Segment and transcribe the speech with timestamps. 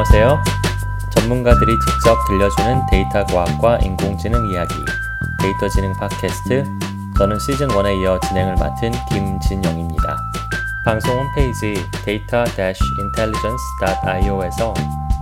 [0.00, 0.40] 안녕하세요.
[1.10, 4.74] 전문가들이 직접 들려주는 데이터 과학과 인공지능 이야기,
[5.38, 6.64] 데이터 지능 팟캐스트.
[7.18, 10.16] 저는 시즌 1에 이어 진행을 맡은 김진영입니다.
[10.86, 11.74] 방송 홈페이지
[12.06, 14.72] data-intelligence.io에서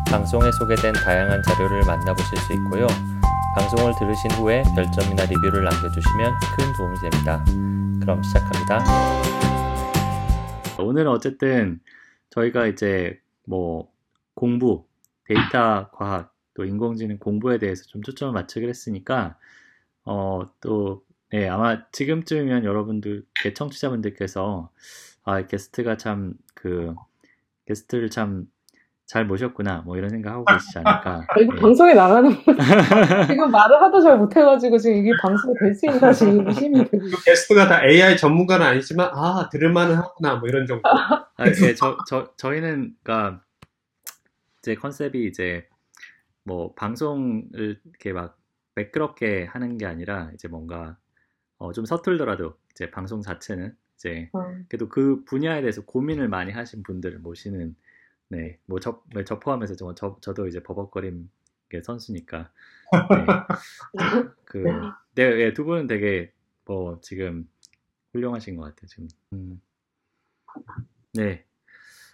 [0.08, 2.86] 방송에 소개된 다양한 자료를 만나보실 수 있고요.
[3.56, 7.44] 방송을 들으신 후에 별점이나 리뷰를 남겨주시면 큰 도움이 됩니다.
[8.00, 8.84] 그럼 시작합니다.
[10.78, 11.80] 오늘 어쨌든
[12.30, 13.88] 저희가 이제 뭐
[14.38, 14.86] 공부,
[15.24, 19.36] 데이터 과학, 또 인공지능 공부에 대해서 좀 초점을 맞추기로 했으니까
[20.04, 23.24] 어, 또 네, 아마 지금쯤이면 여러분들,
[23.54, 24.70] 청취자분들께서
[25.24, 26.94] 아, 게스트가 참 그
[27.66, 28.46] 게스트를 참
[29.08, 31.24] 잘 모셨구나 뭐 이런 생각 하고 계시지 않을까.
[31.28, 31.60] 아, 이거 네.
[31.60, 32.52] 방송에 나가는 거
[33.26, 37.24] 지금 말을 하도 잘 못해가지고 지금 이게 방송이 될 수 있나 지금 의심이 되고 그
[37.24, 40.82] 게스트가 다 AI 전문가는 아니지만 아 들을만은 하구나 뭐 이런 정도.
[40.90, 43.47] 아, 예, 저, 저, 저희는, 그니까, 이
[44.68, 45.66] 제 컨셉이 이제,
[46.44, 48.38] 뭐, 방송을 이렇게 막
[48.74, 50.98] 매끄럽게 하는 게 아니라, 이제 뭔가,
[51.56, 56.82] 어, 좀 서툴더라도, 이제 방송 자체는, 이제, 어, 그래도 그 분야에 대해서 고민을 많이 하신
[56.82, 57.74] 분들을 모시는,
[58.28, 61.30] 네, 뭐, 저, 뭐, 저 포함해서 저, 저, 저도 이제 버벅거림
[61.70, 62.52] 게 선수니까,
[62.92, 63.26] 네.
[64.44, 64.64] 그,
[65.14, 66.30] 네, 예, 두 분은 되게,
[66.66, 67.48] 뭐, 지금,
[68.12, 69.08] 훌륭하신 것 같아요, 지금.
[69.32, 69.62] 음.
[71.14, 71.47] 네.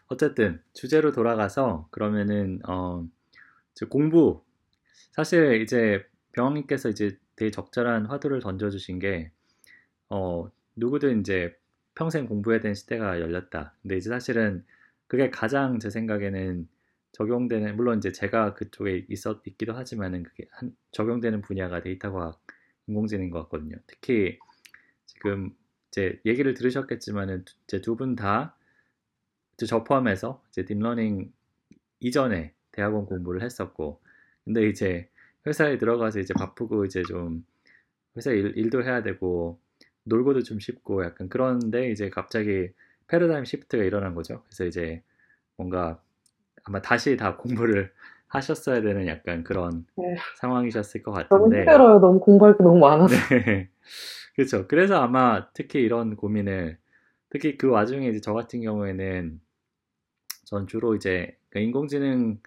[0.09, 3.07] 어쨌든 주제로 돌아가서 그러면은 어
[3.91, 4.45] 공부
[5.13, 9.33] 사실 이제 병원님께서 이제 되게 적절한 화두를 던져주신 게
[10.11, 11.57] 어 누구든 이제
[11.95, 13.75] 평생 공부해야 되는 시대가 열렸다.
[13.83, 14.65] 근데 이제 사실은
[15.07, 16.69] 그게 가장 제 생각에는
[17.13, 22.41] 적용되는 물론 이제 제가 그쪽에 있었 있기도 하지만은 그게 한, 적용되는 분야가 데이터 과학,
[22.89, 23.77] 인공지능인 것 같거든요.
[23.87, 24.39] 특히
[25.07, 25.51] 지금
[25.91, 28.57] 이제 얘기를 들으셨겠지만은 이제 두 분 다
[29.67, 31.33] 저 포함해서 이제 deep learning
[32.01, 34.01] 이전에 대학원 공부를 했었고
[34.45, 35.09] 근데 이제
[35.47, 37.45] 회사에 들어가서 이제 바쁘고 이제 좀
[38.17, 39.59] 회사 일, 일도 해야 되고
[40.05, 42.71] 놀고도 좀 싶고 약간 그런데 이제 갑자기
[43.09, 44.43] paradigm shift가 일어난 거죠.
[44.45, 45.03] 그래서 이제
[45.57, 46.01] 뭔가
[46.65, 47.37] 아마 다시 다
[47.77, 47.93] 공부를
[48.29, 50.17] 하셨어야 되는 약간 그런 네.
[50.41, 52.01] 상황이셨을 것 너무 같은데 힘들어요.
[52.01, 53.15] 너무 공부할 게 너무 많아서.
[53.29, 53.69] 네.
[54.35, 54.67] 그렇죠.
[54.67, 56.79] 그래서 아마 특히 이런 고민을
[57.31, 59.41] 특히 그 와중에 이제 저 같은 경우에는
[60.55, 62.41] 전 주로 이제 그 인공지능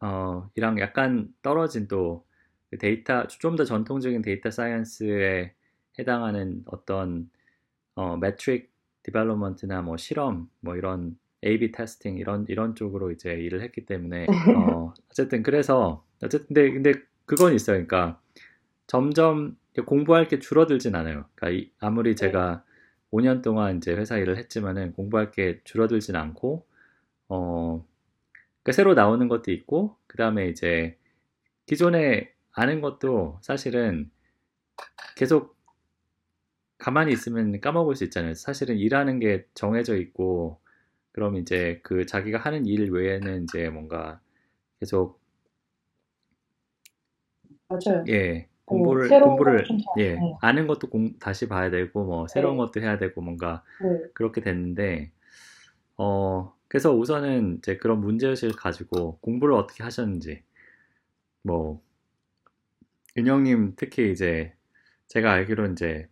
[0.00, 5.54] 어 이랑 약간 떨어진 또그 데이터 좀 더 전통적인 data science에
[5.98, 7.30] 해당하는 어떤
[7.96, 8.72] 어 metric
[9.04, 14.26] development나 뭐 실험 뭐 이런 A/B testing 이런 이런 쪽으로 이제 일을 했기 때문에
[14.56, 16.92] 어 어쨌든 그래서 어쨌든 근데 근데
[17.26, 17.86] 그건 있어요.
[17.86, 18.20] 그러니까
[18.86, 21.26] 점점 공부할 게 줄어들진 않아요.
[21.34, 22.64] 그러니까 이- 아무리 제가
[23.10, 26.66] 5년 동안 이제 회사 일을 했지만은 공부할 게 줄어들진 않고
[27.30, 27.84] 어
[28.62, 30.98] 그러니까 새로 나오는 것도 있고 그 다음에 이제
[31.66, 34.10] 기존에 아는 것도 사실은
[35.16, 35.56] 계속
[36.78, 38.34] 가만히 있으면 까먹을 수 있잖아요.
[38.34, 40.58] 사실은 일하는 게 정해져 있고
[41.12, 44.20] 그럼 이제 그 자기가 하는 일 외에는 이제 뭔가
[44.80, 45.20] 계속
[47.68, 48.04] 맞아요.
[48.08, 50.36] 예 공부를 새로운 공부를 걸좀 잘- 예 네.
[50.40, 52.64] 아는 것도 공, 다시 봐야 되고 뭐 새로운 네.
[52.64, 53.88] 것도 해야 되고 뭔가 네.
[54.14, 55.12] 그렇게 됐는데
[55.98, 60.44] 어 그래서 우선은 이제 그런 문제의식을 가지고 공부를 어떻게 하셨는지
[61.42, 61.82] 뭐
[63.16, 64.54] 은영님 특히 이제
[65.08, 66.08] 제가 알기로 이제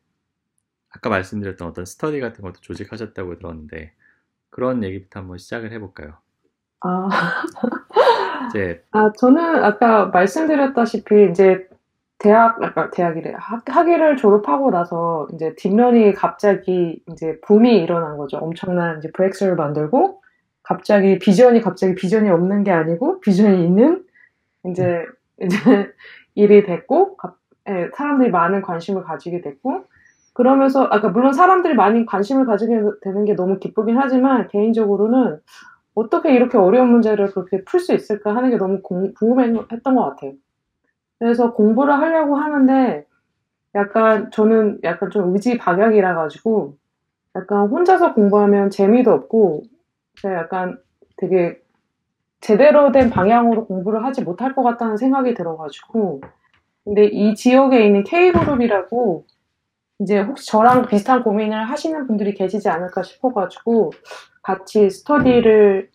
[0.90, 3.92] 아까 말씀드렸던 어떤 스터디 같은 것도 조직하셨다고 들었는데
[4.50, 6.14] 그런 얘기부터 한번 시작을 해볼까요?
[6.80, 7.08] 아,
[8.48, 11.68] 이제 아, 저는 아까 말씀드렸다시피 이제
[12.18, 13.32] 대학, 아까 대학이래.
[13.38, 18.38] 학, 학위를 졸업하고 나서 이제 deep learning이 갑자기 이제 붐이 일어난 거죠.
[18.38, 20.20] 엄청난 이제 브렉스를 만들고
[20.68, 24.04] 갑자기 비전이 갑자기 비전이 없는 게 아니고 비전이 있는
[24.66, 25.06] 이제
[25.42, 25.56] 이제
[26.34, 27.38] 일이 됐고 갑-
[27.70, 29.84] 예, 사람들이 많은 관심을 가지게 됐고
[30.34, 35.40] 그러면서 아까 물론 사람들이 많이 관심을 가지게 되는 게 너무 기쁘긴 하지만 개인적으로는
[35.94, 40.34] 어떻게 이렇게 어려운 문제를 그렇게 풀 수 있을까 하는 게 너무 공- 궁금했던 것 같아요.
[41.18, 43.06] 그래서 공부를 하려고 하는데
[43.74, 46.76] 약간 저는 약간 좀 의지 박약이라 가지고
[47.36, 49.64] 약간 혼자서 공부하면 재미도 없고
[50.22, 50.78] 제가 약간
[51.16, 51.60] 되게
[52.40, 56.20] 제대로 된 방향으로 공부를 하지 못할 것 같다는 생각이 들어가지고
[56.84, 59.26] 근데 이 지역에 있는 K그룹이라고
[60.00, 63.90] 이제 혹시 저랑 비슷한 고민을 하시는 분들이 계시지 않을까 싶어가지고
[64.42, 65.90] 같이 스터디를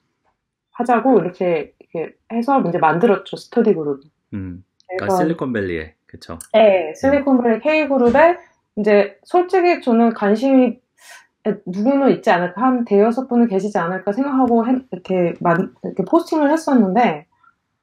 [0.71, 4.01] 하자고 이렇게, 이렇게 해서 이제 만들었죠 스터디 그룹.
[4.33, 6.37] 음 그러니까 실리콘밸리에 그쵸?
[6.53, 8.37] 네, 실리콘밸리 K그룹에
[8.75, 10.79] 이제 솔직히 저는 관심이
[11.65, 17.27] 누구는 있지 않을까 한 대여섯 분은 계시지 않을까 생각하고 해- 이렇게 만 이렇게 posting을 했었는데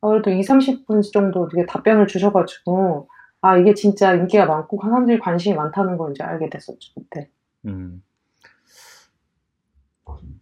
[0.01, 3.09] 그래도 2, 30분 정도 되게 답변을 주셔가지고
[3.43, 7.29] 아 이게 진짜 인기가 많고 사람들이 관심이 많다는 걸 이제 알게 됐었죠 그때.
[7.67, 8.03] 음.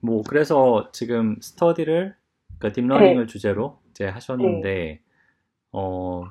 [0.00, 2.14] 뭐 그래서 지금 스터디를
[2.58, 5.00] 그러니까 deep learning을 주제로 이제 하셨는데
[5.72, 6.24] 어,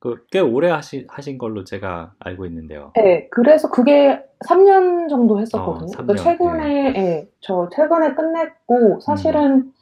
[0.00, 2.92] 그 꽤 오래 하시, 하신 걸로 제가 알고 있는데요.
[2.94, 5.84] 네, 그래서 그게 3년 정도 했었거든요.
[5.84, 9.72] 어, 삼 그러니까 년, 최근에, 예, 저 최근에 끝냈고, 사실은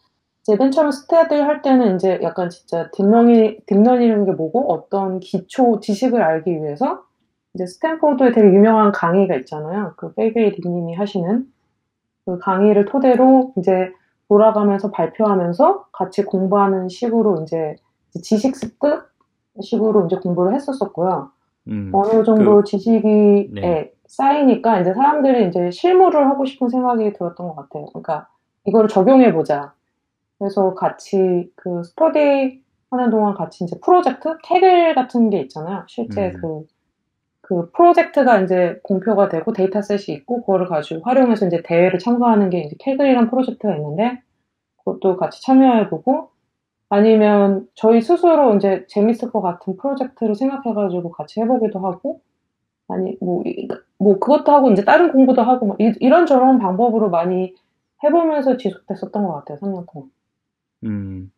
[0.40, 4.72] 이제 맨 처음 스터디 할 때는 이제 약간 진짜 deep learning, deep learning이라는 게 뭐고,
[4.72, 7.02] 어떤 기초 지식을 알기 위해서,
[7.54, 9.94] 이제 스탠포드에 되게 유명한 강의가 있잖아요.
[9.96, 11.46] 그 Fei-Fei Li님이 하시는
[12.24, 13.90] 그 강의를 토대로 이제
[14.28, 17.76] 돌아가면서 발표하면서 같이 공부하는 식으로 이제
[18.22, 19.08] 지식 습득
[19.60, 21.30] 식으로 이제 공부를 했었었고요.
[21.68, 23.62] 음, 어느 정도 지식이 네.
[23.62, 27.86] 예, 쌓이니까 이제 사람들이 이제 실무를 하고 싶은 생각이 들었던 것 같아요.
[27.86, 28.28] 그러니까
[28.66, 29.72] 이거를 적용해 보자.
[30.38, 35.84] 그래서 같이 그 스터디 하는 동안 같이 이제 프로젝트 Kaggle 같은 게 있잖아요.
[35.88, 36.40] 실제 음.
[36.40, 36.66] 그,
[37.40, 42.76] 그 프로젝트가 이제 공표가 되고 dataset이 있고 그거를 가지고 활용해서 이제 대회를 참가하는 게 이제
[42.78, 44.20] Kaggle이라는 프로젝트가 있는데
[44.78, 46.30] 그것도 같이 참여해보고
[46.88, 52.22] 아니면 저희 스스로 이제 재밌을 것 같은 프로젝트를 생각해가지고 같이 해보기도 하고
[52.88, 53.68] 아니 뭐, 이-
[53.98, 57.54] 뭐 그것도 하고 이제 다른 공부도 하고 막 이, 이런저런 방법으로 많이
[58.04, 60.10] 해보면서 지속됐었던 것 같아요 3년 동안
[60.84, 61.30] 음,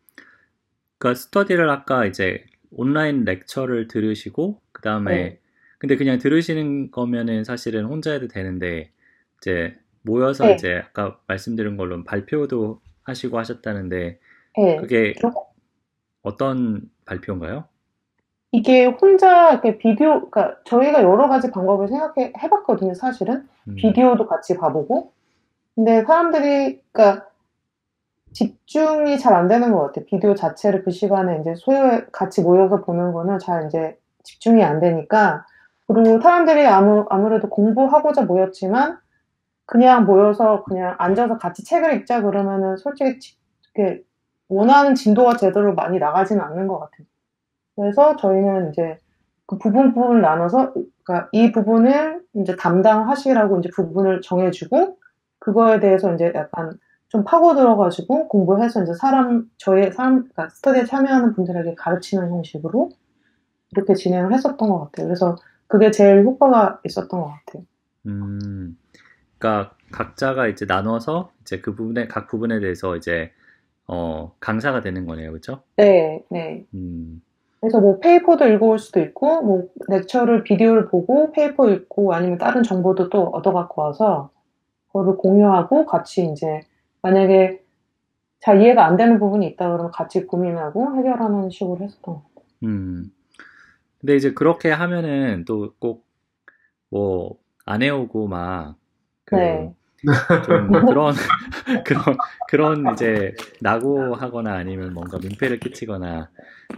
[0.97, 5.39] 그러니까 스터디를 아까 이제 온라인 렉처를 들으시고 그 다음에 네.
[5.77, 8.91] 근데 그냥 들으시는 거면은 사실은 혼자 해도 되는데
[9.37, 10.55] 이제 모여서 네.
[10.55, 14.19] 이제 아까 말씀드린 걸로 발표도 하시고 하셨다는데
[14.63, 14.77] 네.
[14.77, 15.31] 그게 좀-
[16.21, 17.65] 어떤 발표인가요?
[18.51, 24.57] 이게 혼자 이렇게 비디오 그러니까 저희가 여러 가지 방법을 생각해 해봤거든요 사실은 음, 비디오도 같이
[24.57, 25.11] 봐보고
[25.75, 27.27] 근데 사람들이 그러니까
[28.33, 30.05] 집중이 잘 안 되는 것 같아요.
[30.05, 35.45] 비디오 자체를 그 시간에 이제 소요 같이 모여서 보는 거는 잘 이제 집중이 안 되니까
[35.87, 38.99] 그리고 사람들이 아무 아무래도 공부하고자 모였지만
[39.65, 43.37] 그냥 모여서 그냥 앉아서 같이 책을 읽자 그러면은 솔직히 지-
[43.75, 44.03] 이렇게
[44.49, 47.07] 원하는 진도가 제대로 많이 나가지는 않는 것 같아요.
[47.75, 48.97] 그래서 저희는 이제
[49.45, 50.73] 그 부분 부분을 나눠서
[51.03, 54.97] 그러니까 이 부분을 이제 담당하시라고 이제 부분을 정해주고
[55.39, 61.33] 그거에 대해서 이제 약간 좀 파고 들어가지고 공부해서 이제 사람 저희 사람 그러니까 스터디에 참여하는
[61.33, 62.89] 분들에게 가르치는 형식으로
[63.71, 65.07] 이렇게 진행을 했었던 것 같아요.
[65.07, 65.35] 그래서
[65.67, 67.63] 그게 제일 효과가 있었던 것 같아요.
[68.07, 68.77] 음,
[69.37, 73.31] 그러니까 각자가 이제 나눠서 이제 그 부분에 각 부분에 대해서 이제
[73.89, 75.63] 어, 강사가 되는 거네요, 그렇죠?
[75.77, 76.65] 네, 네.
[76.75, 77.21] 음,
[77.61, 83.09] 그래서 뭐 paper도 읽어올 수도 있고, 뭐 lecture를 비디오를 보고 paper 읽고 아니면 다른 정보도
[83.09, 84.31] 또 얻어갖고 와서
[84.89, 86.61] 그거를 공유하고 같이 이제
[87.03, 87.63] 만약에
[88.41, 92.45] 잘 이해가 안 되는 부분이 있다 그러면 같이 고민하고 해결하는 식으로 했었던 것 같아요.
[92.65, 93.11] 음.
[94.01, 96.05] 근데 이제 그렇게 하면은 또 꼭
[96.91, 98.75] 뭐 안 해오고 막
[99.25, 99.73] 그 네.
[100.45, 101.13] 좀 그런
[101.85, 102.17] 그런
[102.47, 106.29] 그런 이제 낙오하거나 아니면 뭔가 민폐를 끼치거나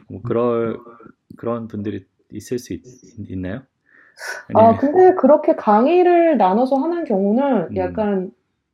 [0.09, 0.79] 뭐 그럴
[1.37, 2.81] 그런 분들이 있을 수 있,
[3.29, 3.61] 있나요?
[4.53, 7.77] 아, 근데 그렇게 강의를 나눠서 하는 경우는 음.
[7.77, 8.31] 약간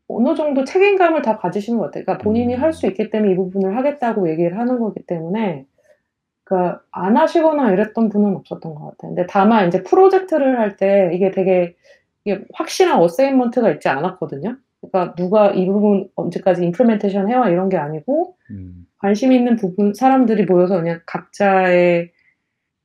[0.08, 2.06] 어느 정도 책임감을 다 가지시는 것 같아요.
[2.06, 2.62] 그러니까 본인이 음.
[2.62, 5.66] 할수 있기 때문에 이 부분을 하겠다고 얘기를 하는 거기 때문에
[6.44, 9.16] 그러니까 안 하시거나 이랬던 분은 없었던 것 같아요.
[9.16, 11.76] 근데 다만 이제 프로젝트를 할 때 이게 되게
[12.28, 14.58] 이게 확실한 어세인먼트가 있지 않았거든요.
[14.82, 20.44] 그러니까 누가 이 부분 언제까지 임플리멘테이션 해와 이런 게 아니고 음, 관심 있는 부분 사람들이
[20.46, 22.12] 모여서 그냥 각자의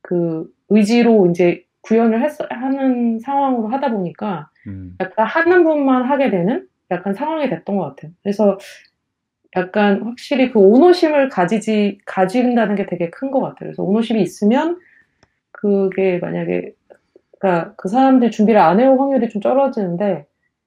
[0.01, 6.69] 그 의지로 이제 구현을 했, 하는 상황으로 하다 보니까 음, 약간 하는 분만 하게 되는
[6.93, 8.13] 약간 상황이 됐던 것 같아요.
[8.23, 8.59] 그래서
[9.57, 13.71] 약간 확실히 그 오너심을 가지지 가진다는 게 되게 큰 것 같아요.
[13.71, 14.79] 그래서 오너심이 있으면
[15.51, 16.75] 그게 만약에
[17.43, 20.27] 그러니까 그 사람들 준비를 안 해올 확률이 좀 떨어지는데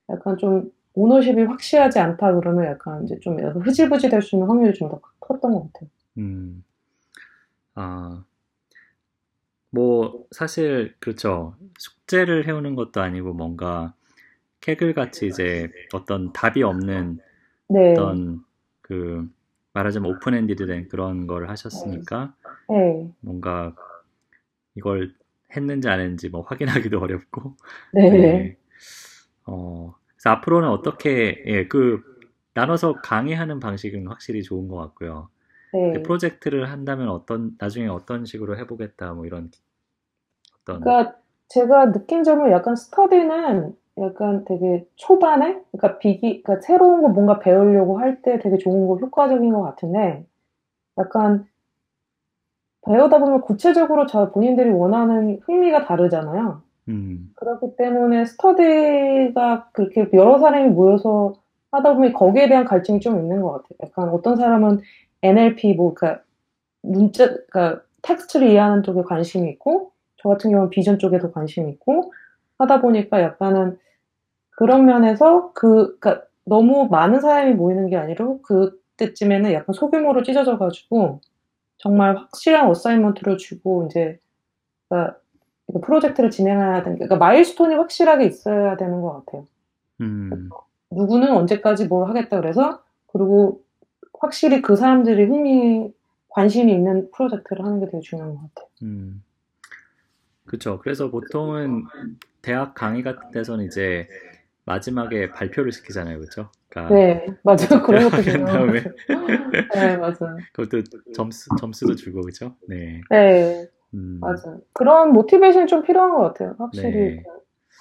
[0.10, 4.74] 약간 좀 오너십이 확실하지 않다 그러면 약간 이제 좀 약간 흐지부지 될 수 있는 확률이
[4.77, 5.89] 좀 더 컸던 것 같아요.
[6.17, 6.63] 음.
[7.75, 8.24] 아,
[9.70, 11.55] 뭐 사실 그렇죠.
[11.77, 13.94] 숙제를 해오는 것도 아니고 뭔가
[14.62, 17.20] 캐글 같이 이제 어떤 답이 없는
[17.70, 18.44] 네, 어떤
[18.82, 19.29] 그
[19.74, 22.34] 말하자면 오픈엔디드 된 그런 걸 하셨으니까
[22.70, 23.75] 네, 뭔가
[24.75, 25.13] 이걸
[25.56, 27.56] 했는지 안 했는지 뭐 확인하기도 어렵고
[27.94, 28.58] 네, 네.
[29.46, 32.02] 어, 그래서 앞으로는 어떻게 예, 그
[32.54, 35.30] 나눠서 강의하는 방식은 확실히 좋은 것 같고요.
[35.74, 35.94] 네.
[35.94, 39.52] 그 프로젝트를 한다면 어떤 나중에 어떤 식으로 해보겠다 뭐 이런
[40.62, 41.16] 어떤 그러니까
[41.50, 48.00] 제가 느낀 점은 약간 스터디는 약간 되게 초반에, 그러니까 비기, 그러니까 새로운 거 뭔가 배우려고
[48.00, 50.25] 할 때 되게 좋은 거, 효과적인 것 같은데,
[50.98, 51.48] 약간
[52.86, 56.62] 배우다 보면 구체적으로 저 본인들이 원하는 흥미가 다르잖아요.
[56.88, 61.34] 음, 그렇기 때문에 스터디가 그렇게 여러 사람이 모여서
[61.72, 63.77] 하다 보면 거기에 대한 갈증이 좀 있는 것 같아요.
[63.84, 64.82] 약간 어떤 사람은
[65.24, 66.24] NLP 뭐 그러니까
[66.82, 72.13] 문자 그러니까 텍스트를 이해하는 쪽에 관심이 있고 저 같은 경우는 비전 쪽에 더 관심이 있고
[72.60, 73.77] 하다 보니까 약간은
[74.51, 81.20] 그런 면에서 그 그러니까 너무 많은 사람이 모이는 게 아니라 그때쯤에는 약간 소규모로 찢어져 가지고
[81.86, 84.20] 정말 확실한 assignment를 주고 이제
[84.89, 85.20] 그러니까
[85.84, 89.46] 프로젝트를 진행해야 되는 그러니까 milestone이 확실하게 있어야 되는 것 같아요.
[90.01, 90.50] 음,
[90.89, 93.62] 누구는 언제까지 뭘 하겠다 그래서 그리고
[94.20, 95.94] 확실히 그 사람들이 흥미
[96.30, 98.68] 관심이 있는 프로젝트를 하는 게 되게 중요한 것 같아요.
[98.82, 99.24] 음.
[100.46, 100.80] 그쵸.
[100.80, 101.86] 그래서 보통은
[102.42, 104.08] 대학 강의 같은 데서는 이제
[104.63, 106.20] 마지막에 발표를 시키잖아요.
[106.20, 106.50] 그쵸?
[106.75, 107.58] 그러니까 네, 맞아요.
[107.86, 108.72] 그런 것도 같아요.
[108.74, 110.38] 네, 맞아요.
[110.51, 110.84] 그것도
[111.15, 112.58] 점수, 점수도 주고, 그쵸?
[112.67, 113.01] 네.
[113.10, 114.60] 네, 음, 맞아요.
[114.74, 116.55] 그런 모티베이션이 좀 필요한 것 같아요.
[116.60, 117.24] 확실히 네.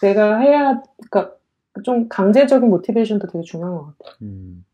[0.01, 1.37] 그 내가 해야 그러니까
[1.83, 4.17] 좀 강제적인 motivation도 되게 중요한 것 같아요.
[4.23, 4.65] 음.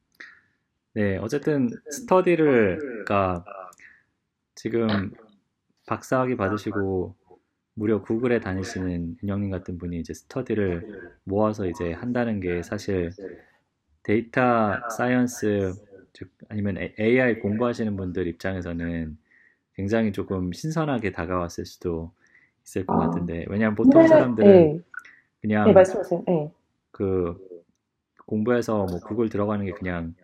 [0.93, 3.45] 네, 어쨌든 스터디를, 그러니까
[4.55, 5.12] 지금
[5.87, 7.15] 박사학위 받으시고
[7.75, 13.12] 무려 구글에 다니시는 은영님 같은 분이 이제 스터디를 모아서 이제 한다는 게 사실
[14.03, 15.73] data science
[16.12, 19.16] 즉 아니면 AI 공부하시는 분들 입장에서는
[19.75, 22.12] 굉장히 조금 신선하게 다가왔을 수도
[22.64, 23.07] 있을 것 아.
[23.09, 24.80] 같은데 왜냐하면 보통 근데, 사람들은 네, 네,
[25.40, 26.25] 그냥 말씀하세요.
[26.26, 26.50] 네.
[26.90, 27.38] 그
[28.26, 30.14] 공부해서 뭐 구글 들어가는 게 그냥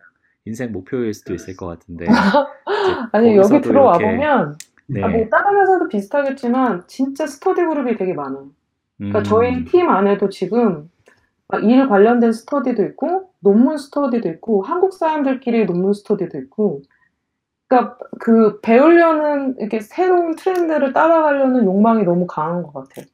[0.45, 2.05] 인생 목표일 수도 있을 것 같은데
[3.11, 4.57] 아니 여기 들어와 이렇게- 보면
[4.89, 8.49] 네, 아, 뭐 다른 회사도 비슷하겠지만 진짜 스터디 그룹이 되게 많아요.
[8.97, 10.89] 그러니까 음, 저희 팀 안에도 지금
[11.49, 16.81] 막일 관련된 스터디도 있고 논문 스터디도 있고 한국 사람들끼리 논문 스터디도 있고
[17.67, 23.05] 그러니까 그 배우려는 이렇게 새로운 트렌드를 따라가려는 욕망이 너무 강한 것 같아요.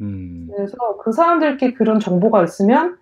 [0.00, 2.98] 음, 그래서 그 사람들끼리 그런 정보가 있으면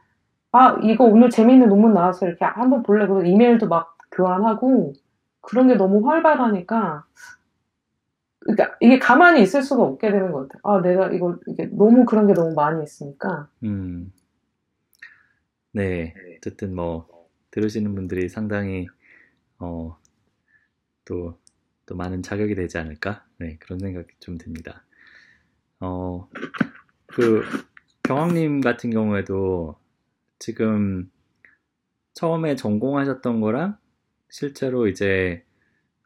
[0.52, 4.94] 아 이거 오늘 재밌는 논문 나와서 이렇게 한번 볼래 그래서 이메일도 막 교환하고
[5.42, 7.04] 그런 게 너무 활발하니까
[8.40, 10.60] 그러니까 이게 가만히 있을 수가 없게 되는 것 같아요.
[10.64, 14.12] 아 내가 이거 이게 너무 그런 게 너무 많이 있으니까 음.
[15.76, 17.06] 네, 어쨌든 뭐
[17.50, 18.86] 들으시는 분들이 상당히
[19.58, 19.98] 어,
[21.04, 21.38] 또,
[21.84, 23.26] 또 많은 자격이 되지 않을까?
[23.36, 24.86] 네, 그런 생각이 좀 듭니다.
[25.80, 26.30] 어,
[27.04, 27.42] 그
[28.04, 29.78] 경황님 같은 경우에도
[30.38, 31.10] 지금
[32.14, 33.76] 처음에 전공하셨던 거랑
[34.30, 35.44] 실제로 이제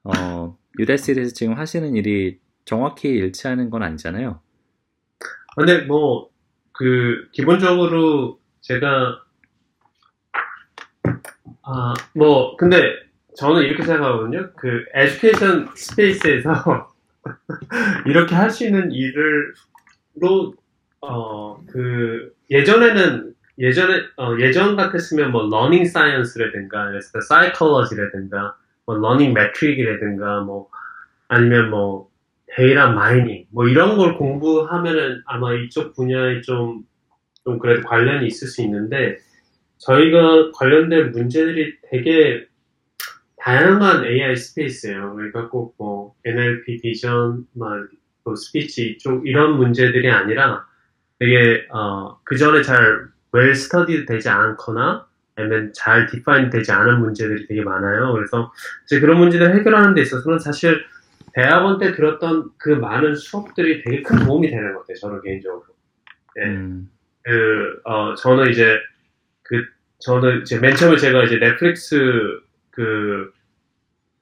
[0.03, 4.41] 어, 유데시에서 지금 하시는 일이 정확히 일치하는 건 아니잖아요.
[5.57, 6.29] 근데 뭐,
[6.73, 9.30] 그, 기본적으로 제가,
[11.73, 12.83] 아, 뭐, 근데
[13.37, 14.50] 저는 이렇게 생각하거든요.
[14.57, 16.91] 그, education space에서
[18.07, 19.55] 이렇게 할 수 있는 일을,
[20.17, 20.55] 로,
[21.00, 30.41] 어, 그, 예전에는, 예전에, 어, 예전 같았으면 뭐, learning science라든가, 그래서 psychology라든가, 뭐, learning metric이라든가,
[30.41, 30.69] 뭐,
[31.29, 32.11] 아니면 뭐,
[32.57, 36.83] data mining 뭐 이런 걸 공부하면은 아마 이쪽 분야에 좀,
[37.45, 39.19] 좀 그래도 관련이 있을 수 있는데
[39.81, 42.47] 저희가 관련된 문제들이 되게
[43.39, 45.15] 다양한 AI space예요.
[45.15, 50.67] 그러니까 꼭 뭐 NLP vision, 막 뭐 speech 이쪽 이런 문제들이 아니라
[51.19, 55.07] 되게 어, 그 전에 잘 well studied 되지 않거나
[55.37, 58.13] 아니면 잘 define 되지 않은 문제들이 되게 많아요.
[58.13, 58.53] 그래서
[58.85, 60.85] 이제 그런 문제들 해결하는 데 있어서는 사실
[61.33, 65.65] 대학원 때 들었던 그 많은 수업들이 되게 큰 도움이 되는 것 같아요, 저는 개인적으로.
[66.41, 66.45] 예.
[66.45, 66.91] 음,
[67.23, 68.79] 그, 어, 저는 이제,
[69.50, 69.64] 그,
[70.00, 72.40] 저는 이제 맨 처음에 제가 이제 넷플릭스
[72.71, 73.33] 그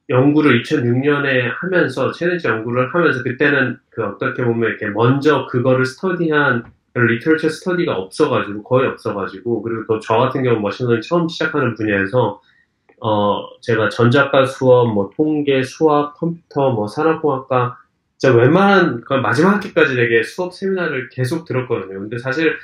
[0.08, 6.64] 연구를 2006년에 하면서, challenge 연구를 하면서, 그때는 그 어떻게 보면 이렇게 먼저 그거를 study한
[6.94, 12.40] literature study가 없어가지고, 거의 없어가지고, 그리고 또 저 같은 경우 machine learning 처음 시작하는 분야에서,
[13.02, 17.76] 어, 제가 전자과 수업, 뭐, 통계, 수학, 컴퓨터, 뭐, 산업공학과,
[18.16, 22.00] 진짜 웬만한, 그 마지막 학기까지 되게 수업 세미나를 계속 들었거든요.
[22.00, 22.56] 근데 사실,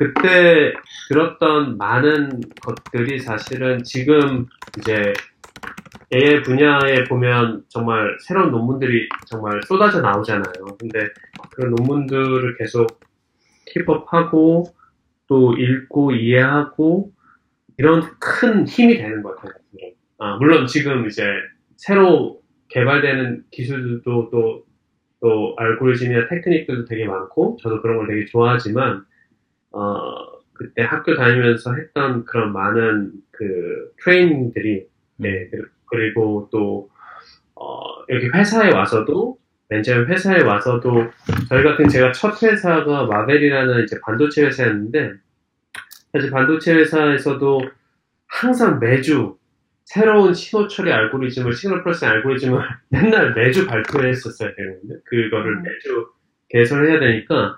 [0.00, 0.72] 그때
[1.08, 4.46] 들었던 많은 것들이 사실은 지금
[4.78, 5.12] 이제
[6.14, 10.64] AI 분야에 보면 정말 새로운 논문들이 정말 쏟아져 나오잖아요.
[10.78, 11.06] 근데
[11.50, 12.86] 그런 논문들을 계속
[13.74, 14.64] 힙업하고
[15.26, 17.12] 또 읽고 이해하고
[17.76, 19.52] 이런 큰 힘이 되는 것 같아요.
[20.16, 21.26] 아, 물론 지금 이제
[21.76, 24.64] 새로 개발되는 기술들도 또,
[25.20, 29.04] 또 알고리즘이나 테크닉들도 되게 많고 저도 그런 걸 되게 좋아하지만
[29.72, 34.86] 어, 그때 학교 다니면서 했던 그런 많은 그 트레이닝들이
[35.16, 35.50] 네
[35.86, 36.90] 그리고 또
[37.54, 41.10] 어, 여기 회사에 와서도 맨 처음 회사에 와서도
[41.48, 45.12] 저희 같은 제가 첫 회사가 Marvell이라는 이제 반도체 회사였는데
[46.12, 47.62] 사실 반도체 회사에서도
[48.26, 49.36] 항상 매주
[49.84, 55.62] 새로운 신호 처리 알고리즘을 signal processing algorithm을 맨날 매주 발표했었어야 되는데 그거를 음.
[55.62, 56.08] 매주
[56.48, 57.54] 개설해야 되니까 음,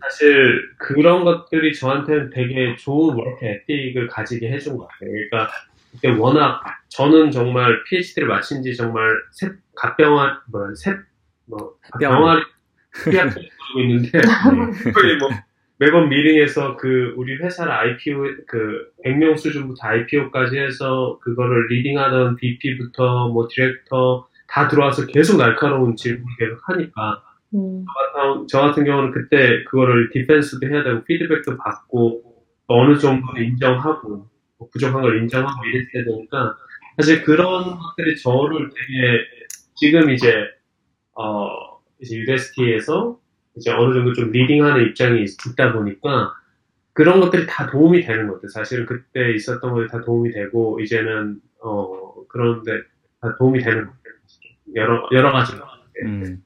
[0.00, 5.10] 사실 그런 것들이 저한테는 되게 좋은 work ethic을 가지게 해준 것 같아요.
[5.10, 5.50] 그러니까
[5.92, 12.00] 그때 워낙 저는 정말 PhD를 마친 지 정말 새 갑병아 뭐 새 뭐 햇병.
[12.00, 12.42] 병아리
[13.10, 14.20] PhD였는데
[14.92, 15.28] 거의 뭐
[15.78, 23.48] 매번 미팅에서 그 우리 회사를 IPO 그 100명 수준부터 IPO까지 해서 그거를 leading하던 VP부터 뭐
[23.50, 27.22] 디렉터 다 들어와서 계속 날카로운 질문을 계속 하니까
[27.54, 32.22] 음, 저- 저 같은 경우는 그때 그거를 defense도 해야 되고 피드백도 받고
[32.66, 34.26] 또 어느 정도는 인정하고
[34.58, 36.56] 뭐 부족한 걸 인정하고 이랬어야 되니까
[36.96, 39.18] 사실 그런 것들이 저를 되게
[39.76, 40.32] 지금 이제
[41.14, 41.48] 어
[42.00, 43.18] 이제 UST에서
[43.56, 46.32] 이제 어느 정도 좀 리딩하는 입장이 있- 있다 보니까
[46.94, 48.48] 그런 것들이 다 도움이 되는 것 같아요.
[48.48, 52.80] 사실은 그때 있었던 것들이 다 도움이 되고 이제는 어 그런데
[53.20, 54.14] 다 도움이 되는 것 같아요.
[54.74, 55.52] 여러 여러 가지
[56.04, 56.42] 음.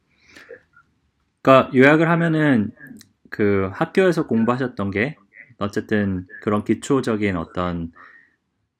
[1.46, 2.72] 그러니까 요약을 하면은
[3.30, 5.16] 그 학교에서 공부하셨던 게
[5.58, 7.92] 어쨌든 그런 기초적인 어떤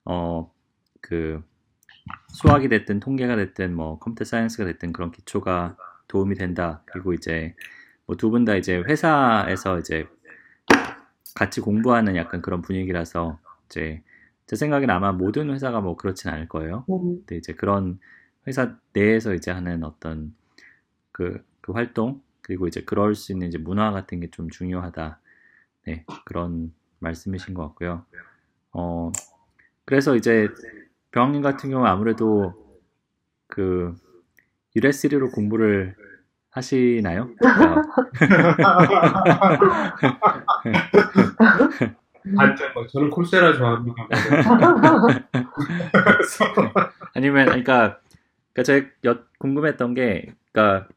[0.06, 0.50] 어
[1.02, 1.42] 그
[2.28, 5.76] 수학이 됐든 통계가 됐든 뭐 컴퓨터 사이언스가 됐든 그런 기초가
[6.08, 6.82] 도움이 된다.
[6.87, 7.54] 그리고 이제
[8.06, 10.06] 뭐 두 분 다 이제 회사에서 이제
[11.35, 14.02] 같이 공부하는 약간 그런 분위기라서 이제
[14.46, 16.85] 제 생각엔 아마 모든 회사가 뭐 그렇진 않을 거예요.
[16.90, 17.99] 음, 근데 이제 그런
[18.46, 20.35] 회사 내에서 이제 하는 어떤
[21.12, 25.19] 그, 그 활동 그리고 이제 그럴 수 있는 이제 문화 같은 게 좀 중요하다.
[25.87, 28.05] 네, 그런 말씀이신 것 같고요.
[28.73, 29.11] 어,
[29.85, 30.49] 그래서 이제
[31.11, 32.55] 병님 같은 경우 아무래도
[33.49, 33.95] 그
[34.76, 35.97] US리로 공부를
[36.50, 37.35] 하시나요?
[37.37, 37.82] 그러니까
[42.37, 44.06] 반전 뭐 저는 콜세라 좋아합니다.
[47.15, 48.00] 아니면 그러니까
[48.52, 50.89] 그러니까 제가 여- 궁금했던 게 그러니까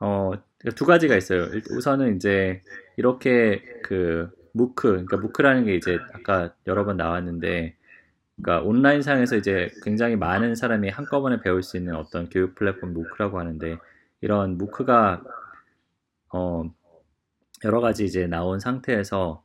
[0.00, 0.32] 어
[0.74, 1.44] 두 가지가 있어요.
[1.46, 2.62] 일- 우선은 이제
[2.96, 7.76] 이렇게 그 무크 그러니까 무크라는 게 이제 아까 여러 번 나왔는데
[8.36, 13.78] 그러니까 온라인상에서 이제 굉장히 많은 사람이 한꺼번에 배울 수 있는 어떤 교육 플랫폼 무크라고 하는데
[14.20, 15.22] 이런 무크가
[16.32, 16.64] 어
[17.64, 19.42] 여러 가지 이제 나온 상태에서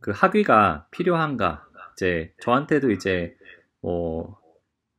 [0.00, 3.36] 그 학위가 필요한가 이제 저한테도 이제
[3.80, 4.38] 뭐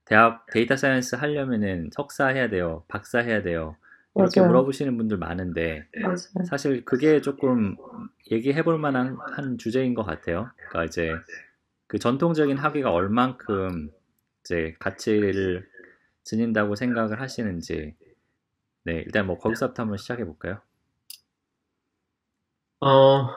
[0.05, 3.75] 대학 data science 하려면은 석사 해야 돼요, 박사 해야 돼요.
[4.15, 4.49] 이렇게 맞아요.
[4.49, 6.17] 물어보시는 분들 많은데 맞아요.
[6.45, 7.77] 사실 그게 조금
[8.29, 10.49] 얘기해 볼 만한 한 주제인 것 같아요.
[10.55, 11.13] 그러니까 이제
[11.87, 13.89] 그 전통적인 학위가 얼만큼
[14.41, 15.67] 이제 가치를
[16.23, 17.95] 지닌다고 생각을 하시는지
[18.83, 20.59] 네 일단 뭐 거기서부터 한번 시작해 볼까요?
[22.81, 23.29] 어,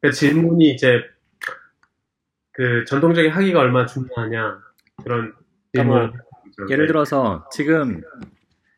[0.00, 1.02] 그 질문이 이제
[2.52, 4.62] 그 전통적인 학위가 얼마나 중요하냐
[5.02, 5.34] 그런
[5.74, 6.12] 질문.
[6.56, 8.00] 그러니까 예를 들어서 지금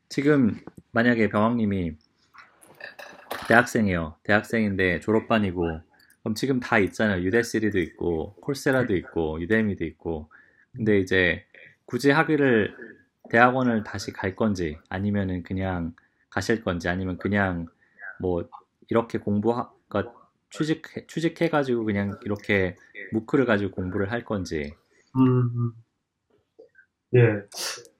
[0.09, 0.59] 지금
[0.99, 1.97] 만약에 병왕님이
[3.47, 4.17] 대학생이에요.
[4.25, 5.81] 대학생인데 졸업반이고
[6.23, 7.23] 그럼 지금 다 있잖아요.
[7.23, 10.29] 유데시리도 있고 콜세라도 있고 유데미도 있고
[10.75, 11.45] 근데 이제
[11.85, 12.75] 굳이 학위를
[13.31, 15.95] 대학원을 다시 갈 건지 아니면은 그냥
[16.31, 17.69] 가실 건지 아니면 그냥
[18.19, 18.49] 뭐
[18.89, 19.73] 이렇게 공부가
[20.51, 22.75] 취직 취직해 가지고 그냥 이렇게
[23.13, 24.75] 무크를 가지고 공부를 할 건지
[25.17, 25.73] 음,
[27.15, 27.45] 예.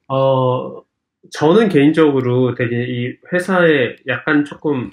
[0.09, 0.83] 어,
[1.31, 4.89] 저는 개인적으로 되게 이 회사에 약간 조금,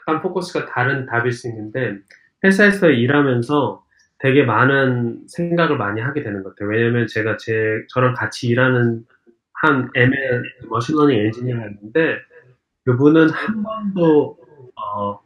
[0.00, 1.98] 약간 포커스가 다른 답일 수 있는데,
[2.44, 3.84] 회사에서 일하면서
[4.18, 6.70] 되게 많은 생각을 많이 하게 되는 것 같아요.
[6.70, 9.04] 왜냐면 제가 제, 저랑 같이 일하는
[9.52, 12.18] 한 ML machine learning engineer였는데,
[12.84, 14.38] 그분은 한 번도,
[14.76, 15.20] 어,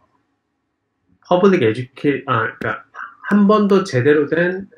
[1.26, 2.84] public educa, 아, 그러니까
[3.28, 4.68] 한 번도 제대로 된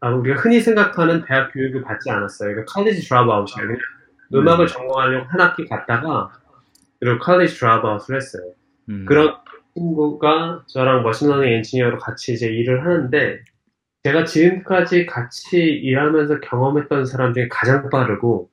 [0.00, 2.50] 아, 우리가 흔히 생각하는 대학 교육을 받지 않았어요.
[2.50, 3.68] 그러니까 칼리지 드랍아웃이에요.
[4.34, 6.30] 음악을 전공하려고 한 학기 갔다가
[7.00, 8.52] 그리고 칼리지 드랍아웃을 했어요.
[8.88, 9.36] 음, 그런
[9.74, 13.40] 친구가 저랑 machine learning engineer로 같이 이제 일을 하는데
[14.04, 18.50] 제가 지금까지 같이 일하면서 경험했던 사람 중에 가장 빠르고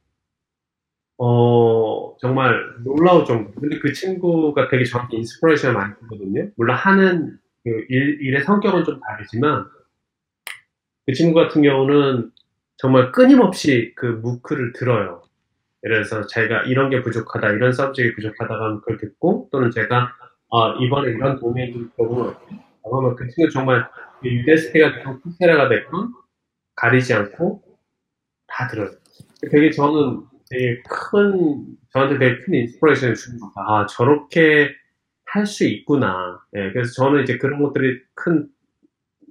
[1.17, 3.51] 어 정말 놀라울 정도.
[3.53, 6.49] 근데 그 친구가 되게 저한테 inspiration을 많이 주거든요.
[6.57, 9.65] 물론 하는 그 일, 일의 성격은 좀 다르지만
[11.05, 12.31] 그 친구 같은 경우는
[12.77, 15.21] 정말 끊임없이 그 MOOC를 들어요.
[15.85, 20.11] 예를 들어서 제가 이런 게 부족하다, 이런 subject이 부족하다 하면 그걸 듣고, 또는 제가,
[20.51, 22.33] 아, 이번에 이런 domain이 너무
[22.83, 23.87] 그러면 그 친구 정말
[24.23, 26.13] Udacity가 됐건 Coursera가 됐건
[26.75, 27.61] 가리지 않고
[28.47, 28.91] 다 들어요.
[29.51, 33.75] 되게 저는 되게 큰 저한테 되게 큰 inspiration을 주는 것 같아요.
[33.75, 34.71] 아 저렇게
[35.25, 36.39] 할 수 있구나.
[36.55, 38.47] 예, 그래서 저는 이제 그런 것들이 큰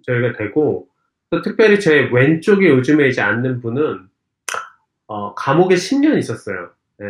[0.02, 0.88] 저희가 되고
[1.30, 4.08] 또 특별히 제 왼쪽에 요즘에 이제 앉는 분은
[5.14, 6.70] 어, 감옥에 10년 있었어요.
[7.00, 7.06] 예.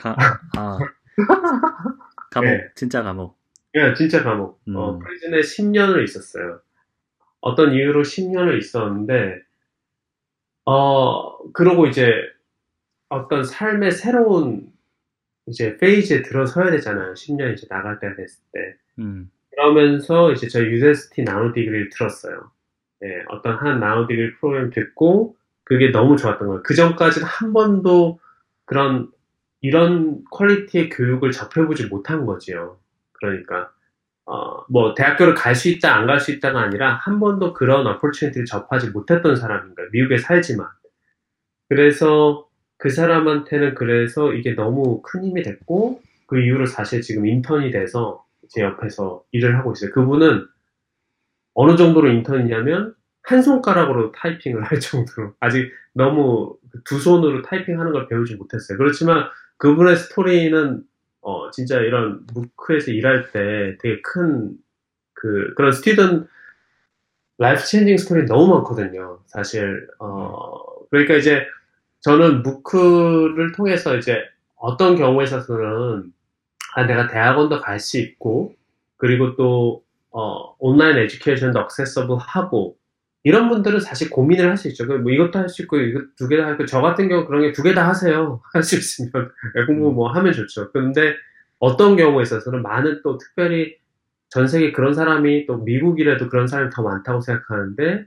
[0.00, 0.16] 가,
[0.56, 0.78] 아.
[2.32, 2.68] 감옥, 네.
[2.74, 3.38] 진짜 감옥.
[3.74, 4.62] 예, 진짜 감옥.
[4.68, 4.76] 음.
[4.76, 6.62] 어, prison에 10년을 있었어요.
[7.42, 9.42] 어떤 이유로 10년을 있었는데,
[10.64, 12.10] 어, 그러고 이제
[13.10, 14.72] 어떤 삶의 새로운
[15.46, 17.12] 이제 페이지에 들어서야 되잖아요.
[17.12, 18.76] 10년 이제 나갈 때가 됐을 때.
[18.98, 22.50] 음, 그러면서 이제 저 유데스티 나노 디그리를 들었어요.
[23.04, 26.62] 예, 어떤 한 나노 디그리 프로그램 듣고 그게 너무 좋았던 거예요.
[26.62, 28.20] 그 전까지는 한 번도
[28.66, 29.10] 그런
[29.60, 32.78] 이런 퀄리티의 교육을 접해보지 못한 거지요.
[33.12, 33.70] 그러니까
[34.26, 38.46] 어, 뭐 대학교를 갈 수 있다 안 갈 수 있다가 아니라 한 번도 그런 어퍼추니티를
[38.46, 39.90] 접하지 못했던 사람인 거예요.
[39.92, 40.66] 미국에 살지만.
[41.68, 42.46] 그래서
[42.78, 48.62] 그 사람한테는 그래서 이게 너무 큰 힘이 됐고 그 이후로 사실 지금 인턴이 돼서 제
[48.62, 49.90] 옆에서 일을 하고 있어요.
[49.92, 50.46] 그분은
[51.54, 52.94] 어느 정도로 인턴이냐면
[53.24, 58.78] 한 손가락으로 타이핑을 할 정도로 아직 너무 두 손으로 타이핑하는 걸 배우지 못했어요.
[58.78, 59.24] 그렇지만
[59.58, 60.82] 그분의 스토리는
[61.22, 64.58] 어 진짜 이런 MOOC에서 일할 때 되게 큰
[65.14, 66.28] 그 그런 student
[67.38, 69.20] life changing story 너무 많거든요.
[69.26, 71.46] 사실 어 그러니까 이제
[72.00, 74.22] 저는 MOOC를 통해서 이제
[74.56, 76.12] 어떤 경우에 있어서는
[76.76, 78.54] 아, 내가 대학원도 갈 수 있고,
[78.98, 82.76] 그리고 또, 어, online education도 accessible 하고,
[83.24, 84.86] 이런 분들은 사실 고민을 할 수 있죠.
[84.86, 87.52] 뭐 이것도 할 수 있고, 이거 두 개 다 하고, 저 같은 경우 그런 게
[87.52, 88.40] 두 개 다 하세요.
[88.52, 89.30] 할 수 있으면.
[89.66, 90.70] 공부 뭐 하면 좋죠.
[90.72, 91.14] 근데
[91.58, 93.76] 어떤 경우에 있어서는 많은 또 특별히
[94.30, 98.06] 전 세계 그런 사람이 또 미국이라도 그런 사람이 더 많다고 생각하는데,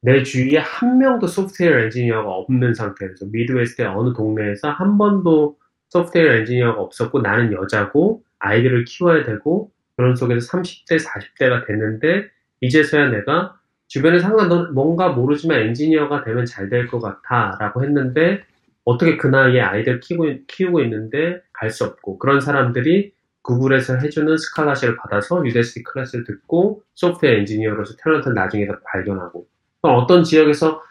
[0.00, 5.58] 내 주위에 한 명도 소프트웨어 엔지니어가 없는 상태에서 미드웨스트의 어느 동네에서 한 번도
[5.88, 12.28] 소프트웨어 엔지니어가 없었고 나는 여자고 아이들을 키워야 되고 그런 속에서 30대, 40대가 됐는데
[12.60, 18.42] 이제서야 내가 주변에 상관 넌 뭔가 모르지만 엔지니어가 되면 잘 될 것 같아 라고 했는데
[18.84, 24.96] 어떻게 그 나이에 아이들 키우고, 키우고 있는데 갈 수 없고 그런 사람들이 Google에서 해주는 스칼라시를
[24.96, 29.46] 받아서 Udacity 클래스를 듣고 소프트웨어 엔지니어로서 talent를 나중에 다 발견하고.
[29.82, 30.82] 또 어떤 지역에서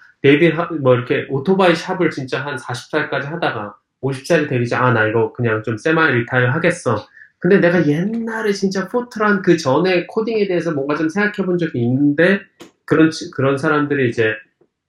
[0.55, 5.61] 하- 뭐 이렇게 오토바이 shop을 진짜 한 40살까지 하다가 50살이 되리자 아 나 이거 그냥
[5.63, 7.05] 좀 semi retire 하겠어.
[7.39, 12.41] 근데 내가 옛날에 진짜 Fortran 그 전에 코딩에 대해서 뭔가 좀 생각해 본 적이 있는데
[12.87, 14.35] 그런 치- 그런 사람들이 이제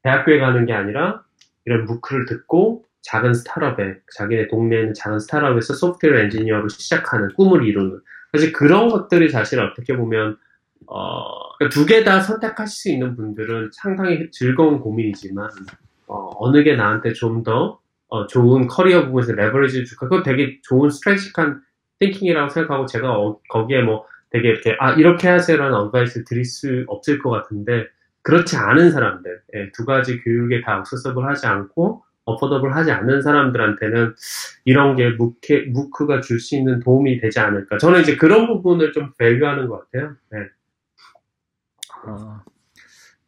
[0.03, 1.23] 대학교에 가는 게 아니라
[1.67, 8.01] 이런 MOOC를 듣고 작은 스타트업에 자기네 동네에 있는 작은 스타트업에서 소프트웨어 엔지니어로 시작하는 꿈을 이루는
[8.33, 10.37] 사실 그런 것들이 사실 어떻게 보면
[10.87, 15.51] 어, 두개 다 선택하실 수 있는 분들은 상당히 즐거운 고민이지만
[16.07, 20.09] 어느 게 나한테 좀더 어, 좋은 커리어 부분에서 레버리지 줄까?
[20.09, 21.61] 그건 되게 좋은 strategic한
[22.01, 27.19] thinking이라고 생각하고 제가 어, 거기에 뭐 되게 이렇게 아 이렇게 하세요라는 advice 드릴 수 없을
[27.19, 27.87] 것 같은데
[28.23, 34.14] 그렇지 않은 사람들 예, 두 가지 교육에 다 억세서블 하지 않고 어퍼더블 하지 않는 사람들한테는
[34.67, 39.12] 이런 게 무크, 무크가 줄 수 있는 도움이 되지 않을까 저는 이제 그런 부분을 좀
[39.19, 40.38] 밸류하는 것 같아요 네.
[42.07, 42.41] 어,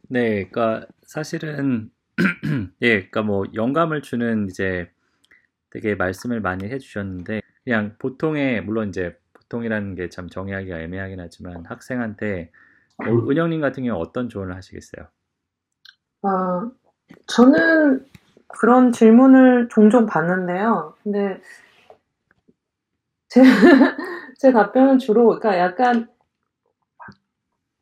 [0.08, 1.90] 네, 그러니까 사실은
[2.82, 4.90] 예, 그러니까 뭐 영감을 주는 이제
[5.70, 9.16] 되게 말씀을 많이 해주셨는데 그냥 보통의 물론 이제
[9.50, 12.50] 보통이라는 게 참 정의하기가 애매하긴 하지만 학생한테
[12.96, 15.06] 뭐 은영님 같은 경우 어떤 조언을 하시겠어요?
[16.22, 16.70] 아,
[17.26, 18.06] 저는
[18.48, 20.94] 그런 질문을 종종 받는데요.
[21.02, 21.40] 근데
[23.28, 23.42] 제,
[24.38, 26.08] 제 답변은 주로, 그러니까 약간,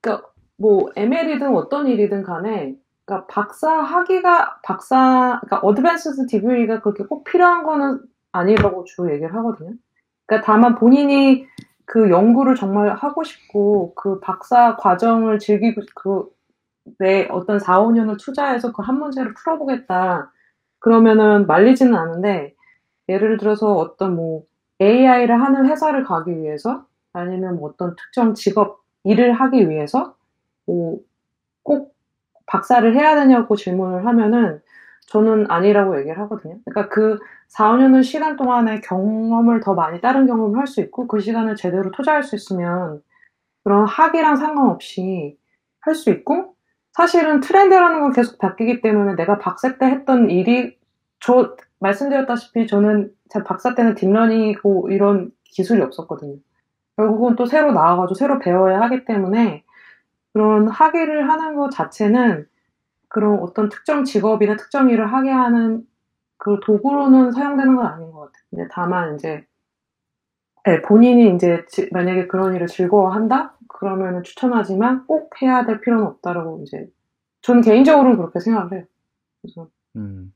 [0.01, 7.25] 그러니까 뭐 ML이든 어떤 일이든 간에, 그러니까 박사 학위가 박사, 그러니까 어드밴스드 디그리가 그렇게 꼭
[7.25, 8.03] 필요한 거는
[8.33, 9.75] 아니라고 주로 얘기를 하거든요.
[10.27, 11.47] 그러니까 다만 본인이
[11.89, 16.27] 그 연구를 정말 하고 싶고 그 박사 과정을 즐기고 그
[16.99, 20.33] 내 어떤 4, 5년을 투자해서 그 한 문제를 풀어보겠다.
[20.81, 22.55] 그러면은 말리지는 않은데
[23.09, 24.45] 예를 들어서 어떤 뭐
[24.81, 30.17] AI를 하는 회사를 가기 위해서 아니면 뭐 어떤 특정 직업 일을 하기 위해서
[30.67, 31.01] 뭐
[31.63, 31.95] 꼭
[32.47, 34.61] 박사를 해야 되냐고 질문을 하면은
[35.09, 36.59] 저는 아니라고 얘기를 하거든요.
[36.65, 37.19] 그러니까 그
[37.49, 41.91] 4, 5년의 시간 동안에 경험을 더 많이 다른 경험을 할 수 있고 그 시간을 제대로
[41.91, 43.03] 투자할 수 있으면
[43.65, 45.39] 그런 학위랑 상관없이
[45.81, 46.55] 할 수 있고
[46.93, 50.77] 사실은 트렌드라는 건 계속 바뀌기 때문에 내가 박사 때 했던 일이
[51.21, 56.37] 저 말씀드렸다시피 저는 제 박사 때는 딥러닝이고 이런 기술이 없었거든요.
[56.97, 59.65] 결국은 또 새로 나와가지고 새로 배워야 하기 때문에
[60.33, 62.47] 그런 학위를 하는 것 자체는
[63.09, 65.87] 그런 어떤 특정 직업이나 특정 일을 하게 하는
[66.37, 68.45] 그 도구로는 사용되는 건 아닌 것 같아요.
[68.53, 69.47] 이제 다만 이제
[70.65, 73.57] 네, 본인이 이제 지, 만약에 그런 일을 즐거워한다?
[73.69, 76.91] 그러면 추천하지만 꼭 해야 될 필요는 없다라고 이제
[77.43, 78.85] 저는 개인적으로는 그렇게 생각을 해요.
[79.41, 80.33] 그래서 음.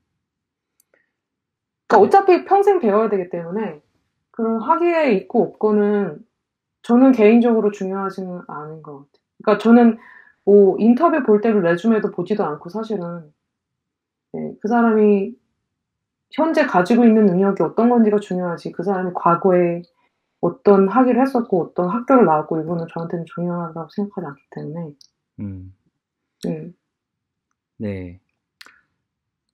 [1.86, 3.82] 그러니까 어차피 평생 배워야 되기 때문에
[4.30, 6.24] 그런 학위에 있고 없고는
[6.82, 9.22] 저는 개인적으로 중요하지는 않은 것 같아요.
[9.42, 9.98] 그러니까 저는
[10.44, 13.32] 뭐 인터뷰 볼 때도 레주메도 보지도 않고 사실은
[14.32, 15.34] 네, 그 사람이
[16.32, 19.82] 현재 가지고 있는 능력이 어떤 건지가 중요하지 그 사람이 과거에
[20.40, 24.94] 어떤 학위를 했었고 어떤 학교를 나왔고 이거는 저한테는 중요하다고 생각하지 않기 때문에
[25.40, 25.74] 음.
[26.44, 26.72] 네.
[27.78, 28.20] 네.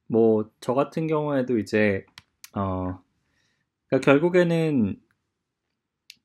[0.09, 2.07] 뭐 저 같은 경우에도 이제
[2.55, 3.01] 어
[3.89, 5.01] 그러니까 결국에는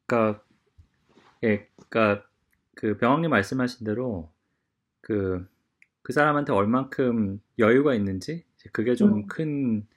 [0.07, 0.43] 그러니까
[1.43, 2.25] 예, 그러니까
[2.75, 4.32] 그 병왕님 말씀하신 대로
[5.03, 5.47] 그,
[6.03, 9.87] 그 사람한테 얼만큼 여유가 있는지 그게 좀큰 음.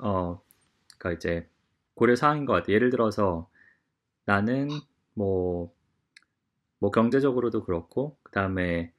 [0.00, 0.42] 어,
[0.98, 1.48] 그니까 이제
[1.94, 2.74] 고려 사항인 것 같아요.
[2.76, 3.50] 예를 들어서
[4.26, 4.68] 나는
[5.14, 5.74] 뭐,
[6.78, 8.92] 뭐 경제적으로도 그렇고, 그 다음에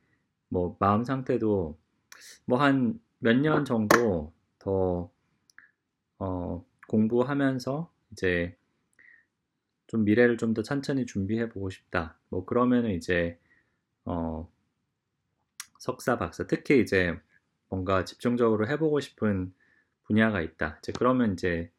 [0.50, 1.78] 뭐 마음 상태도
[2.48, 5.12] 뭐 한 몇 년 정도 더,
[6.20, 8.58] 어, 공부하면서 이제
[9.88, 12.18] 좀 미래를 좀 더 천천히 준비해 보고 싶다.
[12.30, 13.40] 뭐 그러면은 이제,
[14.06, 14.50] 어,
[15.86, 17.16] 석사, 박사, 특히 이제
[17.70, 19.54] 뭔가 집중적으로 해보고 싶은
[20.06, 20.80] 분야가 있다.
[20.80, 21.72] 이제 그러면 이제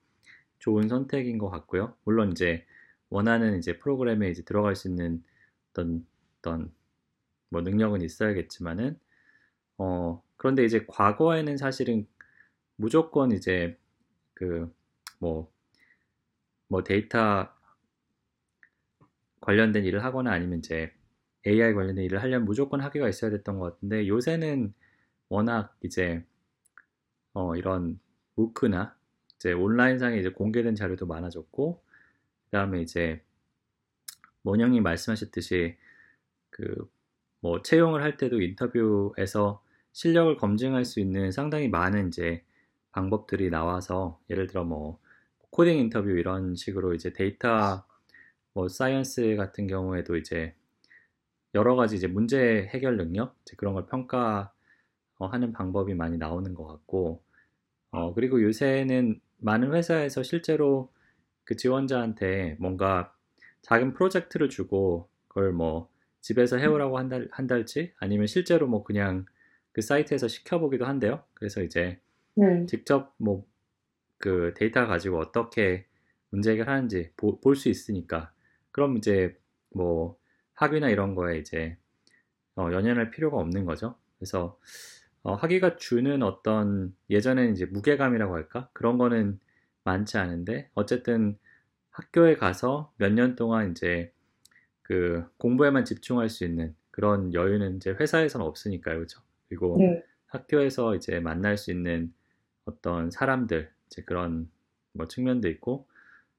[0.60, 1.96] 좋은 선택인 것 같고요.
[2.04, 2.64] 물론 이제
[3.10, 5.24] 원하는 이제 프로그램에 이제 들어갈 수 있는
[5.70, 6.06] 어떤
[6.38, 6.72] 어떤
[7.48, 8.96] 뭐 능력은 있어야겠지만은
[9.78, 12.06] 어 그런데 이제 과거에는 사실은
[12.76, 13.76] 무조건 이제
[14.34, 14.72] 그
[15.18, 15.52] 뭐뭐
[16.68, 17.48] 뭐 데이터
[19.40, 20.95] 관련된 일을 하거나 아니면 이제
[21.46, 24.74] AI 관련된 일을 하려면 무조건 학위가 있어야 됐던 것 같은데 요새는
[25.28, 26.24] 워낙 이제
[27.34, 28.00] 어 이런
[28.34, 28.96] 무크나
[29.36, 31.82] 이제 온라인상에 이제 공개된 자료도 많아졌고
[32.46, 33.22] 그다음에 이제
[34.44, 35.76] 원영이 말씀하셨듯이
[36.50, 36.96] 그
[37.46, 42.42] 뭐 채용을 할 때도 인터뷰에서 실력을 검증할 수 있는 상당히 많은 이제
[42.90, 44.98] 방법들이 나와서 예를 들어 뭐
[45.50, 47.84] 코딩 인터뷰 이런 식으로 이제 데이터
[48.52, 50.54] 뭐 science 같은 경우에도 이제
[51.56, 54.52] 여러 가지 이제 문제 해결 능력 그런 걸 평가하는
[55.54, 57.22] 방법이 많이 나오는 것 같고
[57.90, 60.92] 어, 그리고 요새는 많은 회사에서 실제로
[61.44, 63.14] 그 지원자한테 뭔가
[63.62, 65.90] 작은 프로젝트를 주고 그걸 뭐
[66.22, 69.26] 집에서 해오라고 한 달, 한 달치 아니면 실제로 뭐 그냥
[69.72, 71.24] 그 사이트에서 시켜보기도 한대요.
[71.34, 72.00] 그래서 이제
[72.36, 72.66] 네.
[72.66, 73.46] 직접 뭐
[74.18, 75.86] 그 데이터 가지고 어떻게
[76.30, 78.32] 문제 해결하는지 볼 수 있으니까
[78.72, 79.38] 그럼 이제
[79.70, 80.18] 뭐
[80.56, 81.78] 학위나 이런 거에 이제
[82.56, 83.96] 어, 연연할 필요가 없는 거죠.
[84.18, 84.58] 그래서
[85.22, 89.40] 어, 학위가 주는 어떤 예전에는 이제 무게감이라고 할까 그런 거는
[89.84, 91.38] 많지 않은데 어쨌든
[91.90, 94.12] 학교에 가서 몇 년 동안 이제
[94.82, 99.20] 그 공부에만 집중할 수 있는 그런 여유는 이제 회사에서는 없으니까요, 그렇죠?
[99.48, 100.04] 그리고 네.
[100.28, 102.12] 학교에서 이제 만날 수 있는
[102.64, 104.50] 어떤 사람들 이제 그런
[104.92, 105.88] 뭐 측면도 있고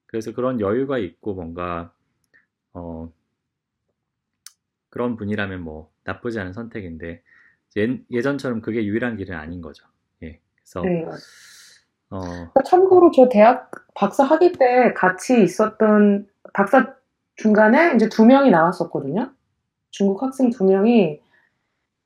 [0.06, 1.94] 그래서 그런 여유가 있고 뭔가
[2.72, 3.12] 어
[4.90, 7.22] 그런 분이라면 뭐 나쁘지 않은 선택인데
[7.76, 9.86] 예, 전처럼 그게 유일한 길은 아닌 거죠.
[10.22, 10.40] 예.
[10.56, 11.04] 그래서 네.
[12.10, 12.20] 어...
[12.20, 16.94] 그러니까 참고로 저 대학 박사 학위 때 같이 있었던 박사
[17.36, 19.30] 중간에 이제 두 명이 나왔었거든요.
[19.90, 21.20] 중국 학생 두 명이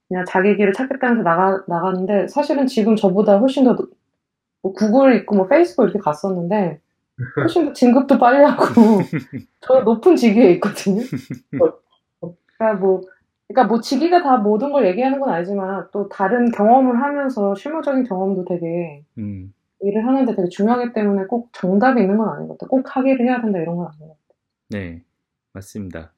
[0.09, 3.77] 그냥 자기 길을 찾겠다면서 나가 나갔는데 사실은 지금 저보다 훨씬 더
[4.63, 6.81] 뭐 구글 있고 뭐 페이스북 이렇게 갔었는데
[7.37, 8.65] 훨씬 더 진급도 빨리 하고
[9.61, 11.03] 저 높은 직위에 있거든요.
[12.63, 13.01] 그러니까 뭐,
[13.49, 18.45] 그러니까 뭐 직위가 다 모든 걸 얘기하는 건 아니지만 또 다른 경험을 하면서 실무적인 경험도
[18.45, 19.53] 되게 음.
[19.81, 22.69] 일을 하는데 되게 중요하기 때문에 꼭 정답이 있는 건 아닌 것 같아요.
[22.71, 24.19] 꼭 학위를 해야 된다 이런 건 아닌 것 같아요.
[24.71, 25.03] 네,
[25.53, 26.13] 맞습니다.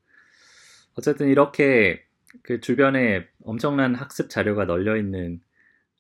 [0.97, 2.03] 어쨌든 이렇게
[2.43, 5.41] 그 주변에 엄청난 학습 자료가 널려 있는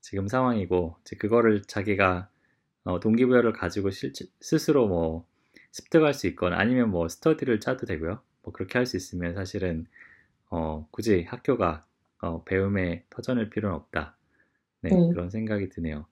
[0.01, 2.29] 지금 상황이고, 그거를 자기가
[2.85, 5.27] 어, 동기부여를 가지고 실, 스스로 뭐
[5.73, 8.21] 습득할 수 있거나 아니면 뭐 스터디를 짜도 되고요.
[8.43, 9.87] 뭐 그렇게 할 수 있으면 사실은
[10.55, 11.85] 어, 굳이 학교가
[12.23, 14.17] 어, 배움에 터전일 필요는 없다.
[14.83, 15.11] 네, 음.
[15.11, 16.07] 그런 생각이 드네요.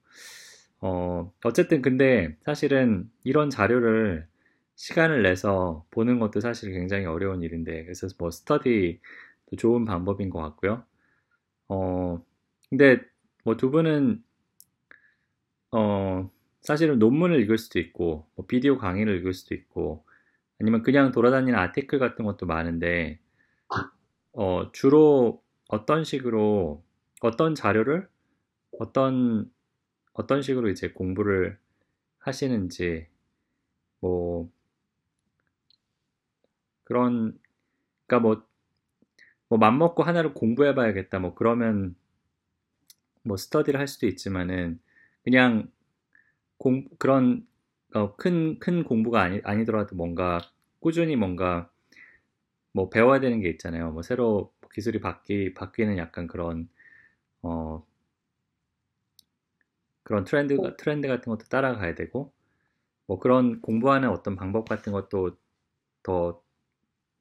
[0.81, 4.27] 어, 어쨌든 근데 사실은 이런 자료를
[4.75, 10.83] 시간을 내서 보는 것도 사실 굉장히 어려운 일인데, 그래서 뭐 스터디도 좋은 방법인 것 같고요.
[11.69, 12.23] 어,
[12.69, 13.01] 근데
[13.45, 14.23] 뭐 두 분은,
[15.71, 16.29] 어,
[16.61, 20.05] 사실은 논문을 읽을 수도 있고, 뭐 비디오 강의를 읽을 수도 있고,
[20.59, 23.19] 아니면 그냥 돌아다니는 아티클 같은 것도 많은데
[24.33, 26.83] 어, 주로 어떤 식으로
[27.21, 28.07] 어떤 자료를
[28.79, 29.51] 어떤
[30.13, 31.57] 어떤 식으로 이제 공부를
[32.19, 33.07] 하시는지
[33.99, 34.49] 뭐
[36.83, 37.39] 그런
[38.07, 38.47] 그러니까 뭐,
[39.49, 41.95] 뭐 맘먹고 하나를 공부해 봐야겠다 뭐 그러면
[43.23, 44.79] 뭐 스터디를 할 수도 있지만은
[45.23, 45.71] 그냥
[46.57, 47.47] 공 그런
[47.93, 50.41] 어, 큰, 큰 공부가 아니, 아니더라도 뭔가
[50.79, 51.69] 꾸준히 뭔가
[52.73, 53.91] 뭐 배워야 되는 게 있잖아요.
[53.91, 56.69] 뭐 새로 기술이 바뀌, 바뀌는 약간 그런,
[57.43, 57.85] 어,
[60.03, 62.33] 그런 트렌드, 트렌드 같은 것도 따라가야 되고,
[63.07, 65.37] 뭐 그런 공부하는 어떤 방법 같은 것도
[66.03, 66.41] 더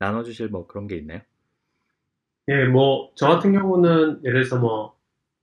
[0.01, 1.23] 나눠주실 뭐 그런 게 있나요?
[2.49, 4.97] 예, 뭐, 저 같은 경우는 예를 들어서 뭐,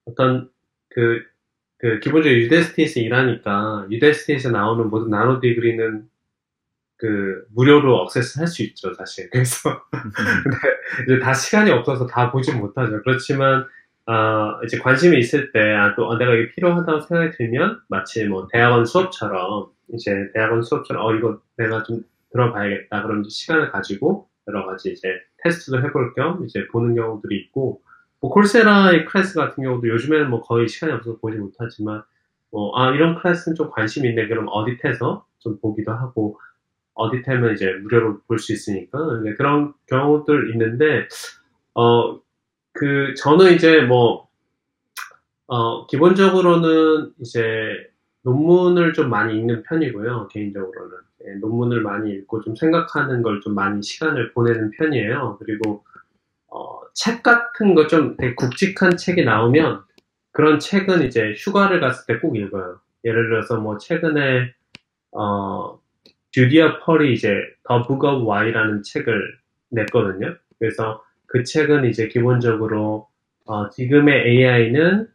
[0.06, 0.52] 어떤
[0.90, 1.24] 그,
[1.78, 6.10] 그, 기본적으로 유데스티에서 일하니까, 유데스티에서 나오는 모든 나노 디그리는
[7.00, 9.30] 그, 무료로 억세스 할 수 있죠, 사실.
[9.34, 10.58] 그래서, 근데
[11.16, 13.02] 이제 다 시간이 없어서 다 보지 못하죠.
[13.04, 13.66] 그렇지만,
[14.08, 18.48] 어, 이제 관심이 있을 때, 아, 또, 어, 내가 이게 필요하다고 생각이 들면, 마치 뭐,
[18.52, 23.04] 대학원 수업처럼, 이제 대학원 수업처럼, 어, 이거 내가 좀 들어봐야겠다.
[23.04, 25.10] 그럼 이제 시간을 가지고, 여러 가지 이제
[25.44, 27.82] 테스트도 해볼 겸 이제 보는 경우들이 있고,
[28.22, 32.04] 뭐 콜세라의 클래스 같은 경우도 요즘에는 뭐 거의 시간이 없어서 보지 못하지만,
[32.52, 34.28] 뭐, 아, 이런 클래스는 좀 관심 있네.
[34.28, 36.40] 그럼 어디에서 좀 보기도 하고,
[37.00, 41.08] 어디테면 이제 무료로 볼 수 있으니까, 네, 그런 경우들 있는데,
[41.76, 42.20] 어,
[42.74, 44.28] 그, 저는 이제 뭐,
[45.48, 47.42] 어, 기본적으로는 이제
[48.24, 50.98] 논문을 좀 많이 읽는 편이고요, 개인적으로는.
[51.28, 55.38] 예, 논문을 많이 읽고 좀 생각하는 걸 좀 많이 시간을 보내는 편이에요.
[55.40, 55.84] 그리고
[56.50, 59.84] 어, 책 같은 거 좀 되게 굵직한 책이 나오면
[60.34, 62.80] 그런 책은 이제 휴가를 갔을 때 꼭 읽어요.
[63.06, 64.54] 예를 들어서 뭐 최근에
[65.14, 65.79] 어,
[66.32, 67.36] 주디아 펄이 이제
[67.68, 69.38] Book of Why라는 책을
[69.72, 70.36] 냈거든요.
[70.58, 73.08] 그래서 그 책은 이제 기본적으로
[73.46, 75.08] 어, 지금의 AI는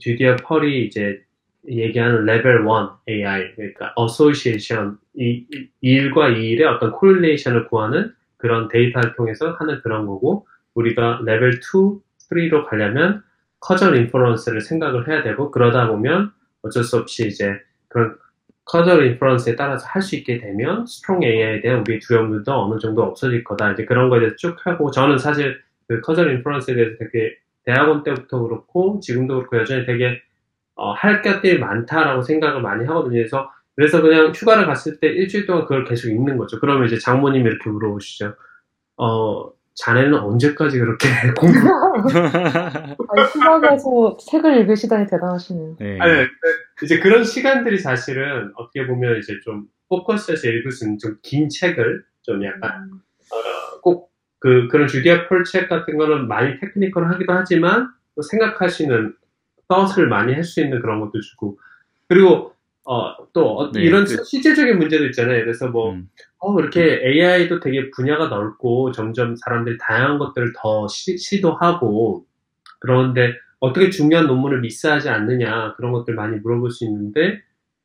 [0.00, 1.22] 주디아 펄이 이제
[1.66, 2.66] 얘기하는 레벨 1
[3.08, 5.46] AI, 그러니까 association, 이,
[5.80, 12.00] 일과 이 일의 어떤 correlation을 구하는 그런 데이터를 통해서 하는 그런 거고, 우리가 레벨 2,
[12.30, 13.22] 3로 가려면
[13.60, 16.30] causal inference를 생각을 해야 되고, 그러다 보면
[16.62, 18.16] 어쩔 수 없이 이제 그런
[18.68, 23.44] causal inference에 따라서 할 수 있게 되면 strong AI에 대한 우리의 두려움도 어느 정도 없어질
[23.44, 23.72] 거다.
[23.72, 28.40] 이제 그런 거에 대해서 쭉 하고, 저는 사실 그 causal inference에 대해서 되게 대학원 때부터
[28.42, 30.20] 그렇고, 지금도 그렇고 여전히 되게
[30.76, 33.12] 어, 할 것들이 많다라고 생각을 많이 하거든요.
[33.18, 36.60] 그래서, 그래서 그냥 휴가를 갔을 때 일주일 동안 그걸 계속 읽는 거죠.
[36.60, 38.34] 그러면 이제 장모님이 이렇게 물어보시죠.
[38.98, 41.58] 어, 자네는 언제까지 그렇게 공부?
[43.08, 45.76] 아니, 휴가 가서 책을 읽으시다니 대단하시네요.
[45.80, 45.98] 네.
[46.00, 46.26] 아니,
[46.82, 52.04] 이제 그런 시간들이 사실은 어떻게 보면 이제 좀 포커스해서 읽을 수 있는 좀 긴 책을
[52.22, 53.00] 좀 약간, 음.
[53.32, 59.14] 어, 꼭 그, 그런 주디아 폴 책 같은 거는 많이 테크니컬 하기도 하지만 또 생각하시는
[59.68, 61.58] 서스를 많이 할 수 있는 그런 것도 주고
[62.08, 65.40] 그리고 어, 또 어, 네, 이런 그- 실질적인 문제도 있잖아요.
[65.44, 71.18] 그래서 뭐 음, 어, 이렇게 AI도 되게 분야가 넓고 점점 사람들이 다양한 것들을 더 시,
[71.42, 72.26] 도하고
[72.80, 77.40] 그런데 어떻게 중요한 논문을 미스하지 않느냐 그런 것들 많이 물어볼 수 있는데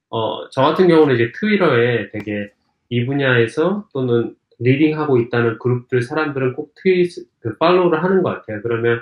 [0.09, 2.51] 어, 저 같은 경우는 이제 트위터에 되게
[2.89, 8.61] 이 분야에서 또는 leading하고 있다는 그룹들 사람들은 꼭 트윗 그 follow를 하는 것 같아요.
[8.61, 9.01] 그러면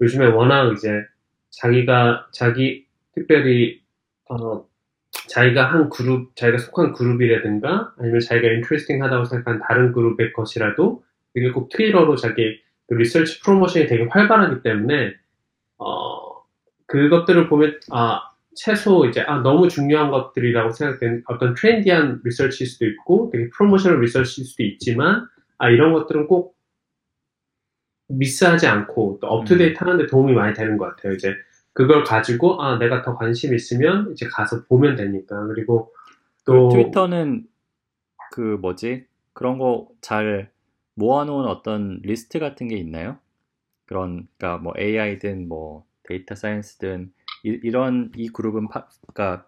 [0.00, 1.04] 요즘에 워낙 이제
[1.50, 3.80] 자기가 자기 특별히
[4.28, 4.64] 어,
[5.28, 11.04] 자기가 한 그룹, 자기가 속한 그룹이라든가 아니면 자기가 interesting 하다고 생각한 다른 그룹의 것이라도
[11.34, 15.14] 이게 꼭 트위터로 자기 그 리서치 프로모션이 되게 활발하기 때문에
[15.86, 16.44] 어,
[16.86, 18.20] 그것들을 보면 아
[18.54, 24.46] 최소 이제 아 너무 중요한 것들이라고 생각되는 어떤 trendy한 리서치일 수도 있고 되게 promotional research일
[24.46, 25.26] 수도 있지만
[25.58, 26.56] 아 이런 것들은 꼭
[28.08, 31.14] miss하지 않고 또 up-to-date 하는데 도움이 많이 되는 것 같아요.
[31.14, 31.34] 이제
[31.72, 35.92] 그걸 가지고 아 내가 더 관심 있으면 이제 가서 보면 되니까 그리고
[36.44, 37.46] 또 그 트위터는
[38.32, 40.50] 그 뭐지 그런 거 잘
[40.94, 43.18] 모아놓은 어떤 리스트 같은 게 있나요?
[43.92, 47.12] 그런 그러니까 뭐 AI든 뭐 data science든
[47.44, 49.46] 이, 런이 그룹은 파, 그러니까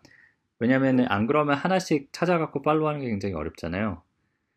[0.59, 4.03] 왜냐면은 안 그러면 하나씩 찾아갖고 follow하는 게 굉장히 어렵잖아요.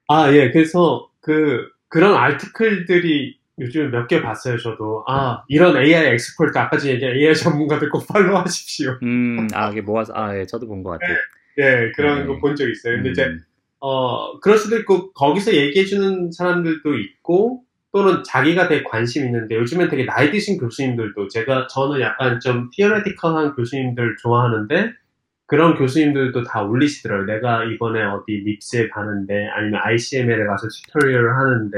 [0.09, 0.51] 아, 예.
[0.51, 5.03] 그래서 그 그런 article들이 요즘 몇 개 봤어요, 저도.
[5.07, 8.97] 아, 이런 AI expert 아까 전에 얘기한 AI 전문가들 꼭 follow 하십시오.
[9.03, 11.17] 음, 아 이게 모아서 아 예, 저도 본 것 같아요.
[11.59, 12.25] 예, 그런 네.
[12.27, 12.95] 거본 적 있어요.
[12.97, 13.39] 근데 이제 음,
[13.79, 20.05] 어, 그럴 수도 있고, 거기서 얘기해주는 사람들도 있고, 또는 자기가 되게 관심 있는데, 요즘엔 되게
[20.05, 24.93] 나이 드신 교수님들도, 제가, 저는 약간 좀 티어레티컬한 교수님들 좋아하는데,
[25.47, 27.25] 그런 교수님들도 다 올리시더라고요.
[27.25, 31.77] 내가 이번에 어디 립스에 가는데 아니면 ICML에 가서 튜토리얼을 하는데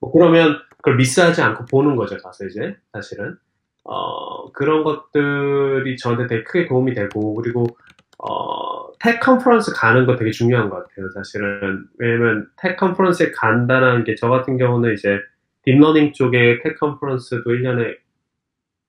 [0.00, 2.16] 뭐 그러면 그걸 미스하지 않고 보는 거죠.
[2.18, 3.36] 가서 이제 사실은
[3.84, 7.66] 어, 그런 것들이 저한테 되게 크게 도움이 되고 그리고
[8.18, 11.10] 어, 텍 컨퍼런스 가는 거 되게 중요한 것 같아요.
[11.10, 15.20] 사실은 왜냐면 텍 컨퍼런스에 간다는 게 저 같은 경우는 이제
[15.64, 17.96] 딥러닝 쪽에 tech conference도 1년에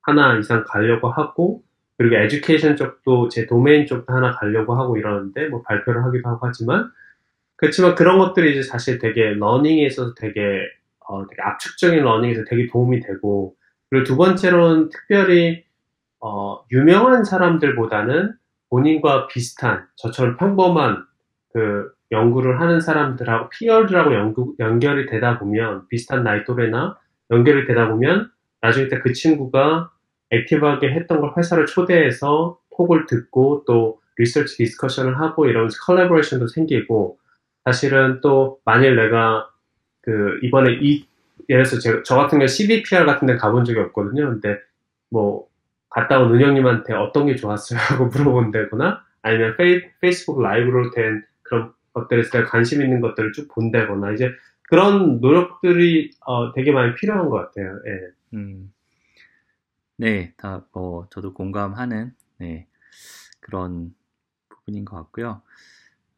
[0.02, 1.64] 하나 이상 가려고 하고
[1.98, 6.90] 그리고 education 쪽도 제 도메인 쪽도 하나 가려고 하고 이러는데 뭐 발표를 하기도 하고 하지만
[7.58, 10.66] 그렇지만 그런 것들이 이제 사실 되게 learning에 있어서 되게
[11.00, 13.56] 어, 되게 압축적인 learning에서 되게 도움이 되고
[13.90, 15.66] 그리고 두 번째로는 특별히
[16.22, 18.34] 어, 유명한 사람들보다는
[18.70, 21.06] 본인과 비슷한 저처럼 평범한
[21.54, 26.98] 그 연구를 하는 사람들하고 peer들하고 연구, 연결이 되다 보면 비슷한 나이 또래나
[27.32, 29.92] 연결이 되다 보면 나중에 그 친구가
[30.32, 37.18] active하게 했던 걸 회사를 초대해서 talk을 듣고 또 research discussion을 하고 이러면서 collaboration도 생기고
[37.66, 39.50] 사실은 또 만일 내가
[40.02, 41.06] 그 이번에 이
[41.50, 44.30] 예를 들어서 제가, 저 같은 경우 CVPR 같은 데 가본 적이 없거든요.
[44.30, 44.60] 근데
[45.10, 45.49] 뭐
[45.90, 47.80] 갔다 온 은영님한테 어떤 게 좋았어요?
[47.90, 54.12] 하고 물어본다거나 아니면 페이, 페이스북 라이브로 된 그런 것들에 제가 관심 있는 것들을 쭉 본다거나
[54.14, 54.32] 이제
[54.70, 57.80] 그런 노력들이 어, 되게 많이 필요한 것 같아요.
[57.88, 58.38] 예.
[58.38, 58.72] 음.
[59.98, 62.68] 네, 다 뭐 저도 공감하는 네,
[63.42, 63.94] 그런
[64.48, 65.42] 부분인 것 같고요.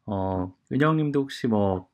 [0.06, 1.88] 어, 은영님도 혹시 뭐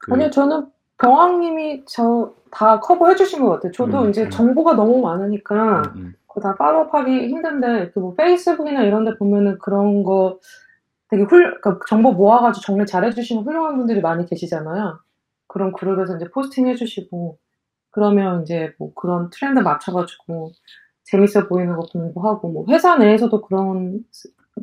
[0.00, 0.12] 그...
[0.12, 0.66] 아니요, 저는
[0.98, 3.70] 병왕님이 저 다 커버해 주신 것 같아요.
[3.72, 4.30] 저도 음, 이제 음.
[4.30, 6.14] 정보가 너무 많으니까 음, 음.
[6.26, 10.38] 그거 다 팔로우하기 힘든데 그뭐 페이스북이나 이런 데 보면은 그런 거
[11.08, 14.98] 되게 훌, 그러니까 정보 모아가지고 정리 잘 해주시는 훌륭한 분들이 많이 계시잖아요.
[15.48, 17.38] 그런 그룹에서 이제 포스팅 해주시고
[17.90, 20.52] 그러면 이제 뭐 그런 트렌드 맞춰가지고
[21.04, 24.02] 재밌어 보이는 거 공부하고 뭐 회사 내에서도 그런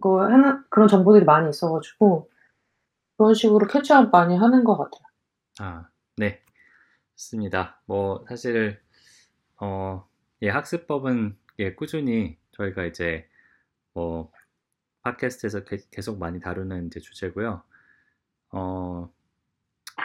[0.02, 2.28] 거 하는 그런 정보들이 많이 있어가지고
[3.18, 5.04] 그런 식으로 catch up 많이 하는 것 같아요.
[5.60, 5.86] 아,
[6.18, 6.44] 네,
[7.16, 7.82] 좋습니다.
[7.86, 8.80] 뭐 사실
[9.60, 10.08] 어,
[10.44, 13.28] 예, 학습법은 예, 꾸준히 저희가 이제
[13.94, 14.32] 뭐
[15.04, 17.64] 팟캐스트에서 게, 계속 많이 다루는 이제 주제고요.
[18.52, 19.14] 어,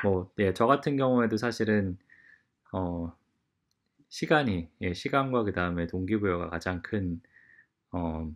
[0.04, 1.98] 뭐, 예, 저 같은 경우에도 사실은
[2.72, 3.12] 어,
[4.08, 7.20] 시간이, 예, 시간과 그 다음에 동기부여가 가장 큰,
[7.92, 8.30] 어,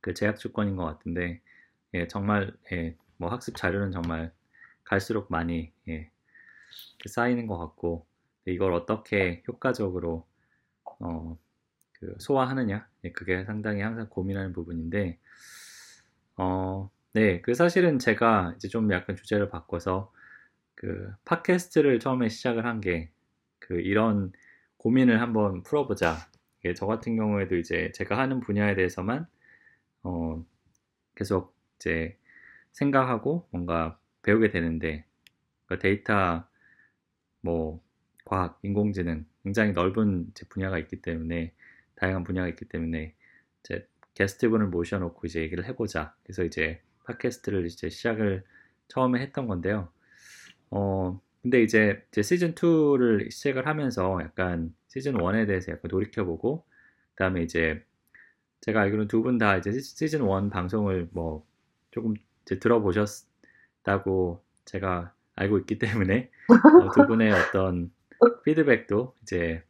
[0.00, 1.42] 그 제약 조건인 것 같은데,
[1.94, 4.32] 예, 정말, 예, 뭐 학습 자료는 정말
[4.84, 6.10] 갈수록 많이, 예,
[7.06, 8.06] 쌓이는 것 같고,
[8.46, 10.26] 이걸 어떻게 효과적으로,
[11.00, 11.38] 어,
[11.94, 15.18] 그 소화하느냐, 예, 그게 상당히 항상 고민하는 부분인데,
[16.36, 20.12] 어, 네, 그 사실은 제가 이제 좀 약간 주제를 바꿔서
[20.76, 23.10] 그 팟캐스트를 처음에 시작을 한 게
[23.60, 24.32] 그 이런
[24.78, 26.16] 고민을 한번 풀어보자.
[26.76, 29.26] 저 같은 경우에도 이제 제가 하는 분야에 대해서만
[30.04, 30.44] 어
[31.16, 32.18] 계속 이제
[32.72, 35.04] 생각하고 뭔가 배우게 되는데
[35.66, 36.46] 그 데이터
[37.46, 37.80] 뭐
[38.26, 41.54] 과학, 인공지능 굉장히 넓은 분야가 있기 때문에
[41.96, 43.14] 다양한 분야가 있기 때문에
[43.64, 46.14] 이제 게스트분을 모셔놓고 이제 얘기를 해보자.
[46.24, 48.44] 그래서 이제 팟캐스트를 이제 시작을
[48.88, 49.90] 처음에 했던 건데요.
[50.70, 56.64] 어, 근데 이제, 이제 시즌 2를 시작을 하면서 약간 시즌 1에 대해서 약간 돌이켜보고,
[57.14, 57.84] 그 다음에 이제
[58.62, 61.46] 제가 알기로는 두 분 다 이제 시즌 1 방송을 뭐
[61.92, 62.14] 조금
[62.46, 66.30] 들어보셨다고 제가 알고 있기 때문에
[66.82, 67.90] 어, 두 분의 어떤
[68.44, 69.62] 피드백도 이제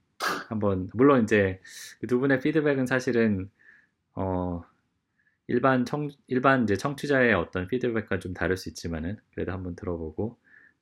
[0.48, 1.60] 한번 물론 이제
[2.00, 3.50] 그 두 분의 피드백은 사실은
[4.14, 4.62] 어
[5.48, 10.38] 일반 청 일반 이제 청취자의 어떤 피드백과 좀 다를 수 있지만은 그래도 한번 들어보고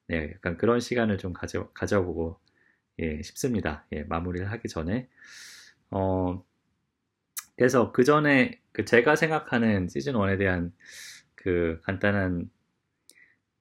[0.08, 2.38] 네, 약간 그런 시간을 좀 가져, 가져보고
[3.00, 3.86] 예, 싶습니다.
[3.92, 5.08] 예, 마무리를 하기 전에.
[5.90, 6.44] 어,
[7.56, 10.72] 그래서 그 전에 그 제가 생각하는 시즌 1에 대한
[11.34, 12.50] 그 간단한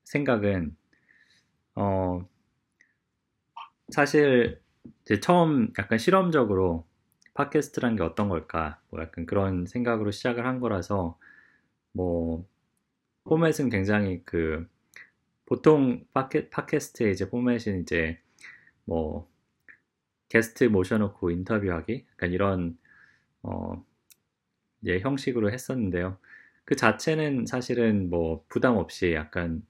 [0.04, 0.76] 생각은,
[1.76, 2.28] 어,
[3.90, 4.62] 사실
[5.22, 6.86] 처음 약간 실험적으로
[7.36, 11.18] 팟캐스트란 게 어떤 걸까, 뭐 약간 그런 생각으로 시작을 한 거라서,
[11.94, 12.48] 뭐,
[13.26, 14.68] 포맷은 굉장히 그
[15.46, 18.20] 보통 팟캐, 팟캐스트의 이제 포맷은 이제
[18.86, 19.30] 뭐
[20.30, 22.78] 게스트 모셔놓고 인터뷰하기 약간 이런
[23.44, 23.84] 어
[24.86, 26.18] 예, 형식으로 했었는데요.
[26.66, 29.66] 그 자체는 사실은 뭐 부담 없이 약간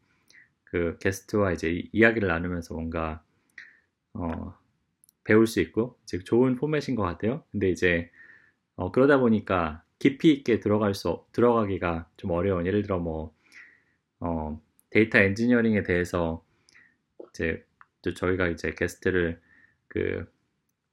[0.73, 3.23] 그 게스트와 이제 이야기를 나누면서 뭔가
[4.13, 4.55] 어
[5.25, 7.43] 배울 수 있고 이제 좋은 포맷인 것 같아요.
[7.51, 8.11] 근데 이제
[8.75, 13.33] 어 그러다 보니까 깊이 있게 들어갈 수 들어가기가 좀 어려운 예를 들어 뭐
[14.21, 14.61] 어
[14.91, 16.45] 데이터 엔지니어링에 대해서
[17.29, 17.65] 이제
[18.15, 19.41] 저희가 이제 게스트를
[19.89, 20.25] 그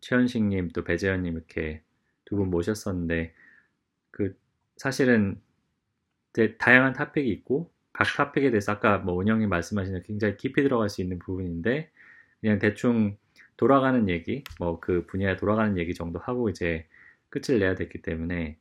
[0.03, 1.83] 최현식님 또 배재현님 이렇게
[2.27, 3.35] 두 분 모셨었는데
[4.13, 4.37] 그
[4.77, 5.41] 사실은
[6.59, 11.19] 다양한 타픽이 있고 각 타픽에 대해서 아까 뭐 은영님 말씀하신 굉장히 깊이 들어갈 수 있는
[11.19, 11.91] 부분인데
[12.41, 13.17] 그냥 대충
[13.57, 16.87] 돌아가는 얘기 뭐 그 분야에 돌아가는 얘기 정도 하고 이제
[17.31, 18.59] 끝을 내야 됐기 때문에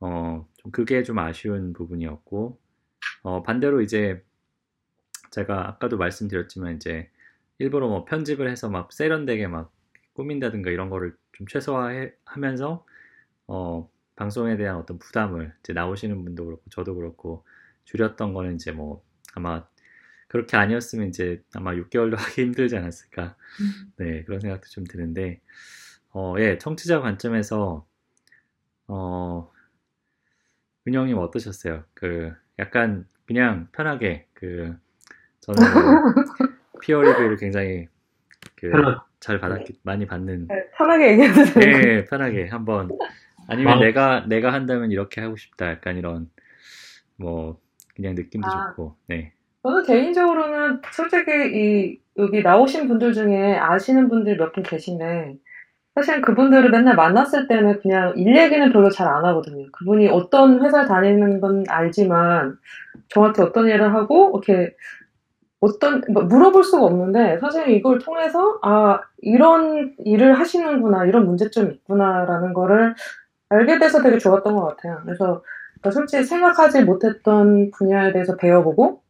[0.00, 2.58] 어 좀 그게 좀 아쉬운 부분이었고
[3.22, 4.22] 어 반대로 이제
[5.30, 7.10] 제가 아까도 말씀드렸지만 이제
[7.58, 9.72] 일부러 뭐 편집을 해서 막 세련되게 막
[10.14, 12.86] 꾸민다든가 이런 거를 좀 최소화하면서
[13.48, 17.44] 어 방송에 대한 어떤 부담을 이제 나오시는 분도 그렇고 저도 그렇고
[17.88, 19.02] 줄였던 거는 이제 뭐
[19.34, 19.64] 아마
[20.28, 23.34] 그렇게 아니었으면 이제 아마 6개월도 하기 힘들지 않았을까
[23.96, 25.40] 네 그런 생각도 좀 드는데
[26.12, 27.86] 어 예 청취자 관점에서
[28.88, 29.50] 어
[30.86, 31.84] 은영님 어떠셨어요?
[31.94, 34.76] 그 약간 그냥 편하게 그
[35.40, 36.24] 저는 뭐
[36.82, 37.88] 피어 리뷰를 굉장히
[38.56, 38.70] 그
[39.20, 41.78] 잘 받았기 많이 받는 네, 편하게 얘기해도 돼요.
[41.78, 42.88] 네 편하게 한번
[43.48, 43.80] 아니면 아.
[43.80, 46.30] 내가 내가 한다면 이렇게 하고 싶다 약간 이런
[47.16, 47.60] 뭐
[47.98, 48.70] 그냥 느낌도 아.
[48.70, 49.34] 좋고 네
[49.64, 55.36] 저는 개인적으로는 솔직히 이 여기 나오신 분들 중에 아시는 분들 몇 분 계신데
[55.96, 59.66] 사실 그분들을 맨날 만났을 때는 그냥 일 얘기는 별로 잘 안 하거든요.
[59.72, 62.56] 그분이 어떤 회사 다니는 건 알지만
[63.10, 64.76] 정확히 어떤 일을 하고 이렇게
[65.60, 72.52] 어떤 뭐 물어볼 수가 없는데 사실 이걸 통해서 아 이런 일을 하시는구나 이런 문제점이 있구나라는
[72.54, 72.94] 거를
[73.50, 75.00] 알게 돼서 되게 좋았던 것 같아요.
[75.04, 75.42] 그래서
[75.80, 79.02] 그러니까 솔직히 생각하지 못했던 분야에 대해서 배워보고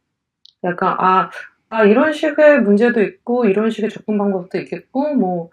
[0.63, 1.29] 약간 아,
[1.69, 5.49] 아 이런 식의 문제도 있고 이런 식의 접근 방법도 있겠고 뭐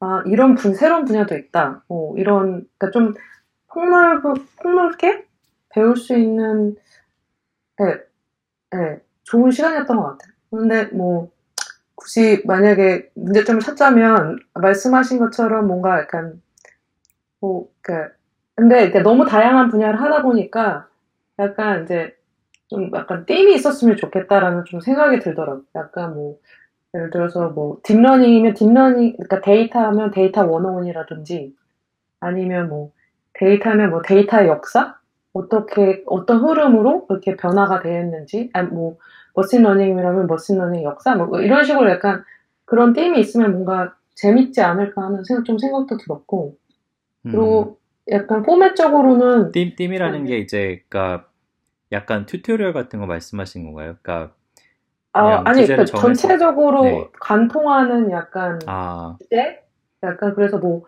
[0.00, 1.84] 아, 이런 분 새로운 분야도 있다.
[1.88, 3.14] 뭐 이런 그러니까 좀
[3.68, 4.22] 폭넓
[4.62, 5.26] 폭넓게
[5.70, 6.76] 배울 수 있는
[7.80, 10.32] 예, 예, 좋은 시간이었던 것 같아요.
[10.50, 11.30] 근데 뭐
[11.94, 16.42] 굳이 만약에 문제점을 찾자면 말씀하신 것처럼 뭔가 약간
[17.40, 18.08] 뭐 그
[18.60, 20.86] 근데 이제 너무 다양한 분야를 하다 보니까
[21.38, 22.14] 약간 이제
[22.68, 25.62] 좀 약간 theme이 있었으면 좋겠다라는 좀 생각이 들더라고요.
[25.76, 26.36] 약간 뭐
[26.94, 31.56] 예를 들어서 뭐 딥러닝이면 딥러닝 그러니까 데이터 하면 데이터 one-o-one이라든지
[32.20, 32.92] 아니면 뭐
[33.32, 34.98] 데이터하면 뭐 데이터의 역사?
[35.32, 38.50] 어떻게 어떤 흐름으로 그렇게 변화가 되었는지?
[38.52, 38.98] 아니 뭐
[39.36, 41.14] 머신러닝이라면 머신러닝 역사?
[41.14, 42.24] 뭐 이런 식으로 약간
[42.66, 46.56] 그런 theme이 있으면 뭔가 재밌지 않을까 하는 생각 좀 생각도 들었고.
[47.26, 47.79] 음, 그리고
[48.10, 50.30] 약간 포맷적으로는 띠, 띠이라는 네.
[50.30, 51.26] 게 이제 그러니까
[51.92, 53.96] 약간 tutorial 같은 거 말씀하신 건가요?
[54.02, 54.34] 그러니까
[55.12, 56.06] 아, 아니 주제를 그 정해서.
[56.06, 57.08] 전체적으로 네.
[57.20, 59.62] 관통하는 약간 아 주제?
[60.02, 60.84] 약간 그래서 뭐,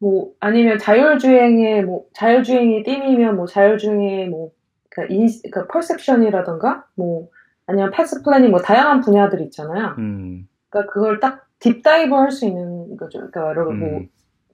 [0.00, 4.52] 뭐, 아니면 자율주행의, 뭐, 자율주행이 theme이면 뭐, 자율주행의 뭐,
[4.90, 7.28] 그 인, 그 perception이라던가, 뭐,
[7.66, 9.94] 아니면 path planning, 뭐, 다양한 분야들 있잖아요.
[9.98, 13.18] 음, 그러니까 그걸 딱 deep dive 할 수 있는 거죠.
[13.18, 14.08] 그러니까 여러분 뭐, 음,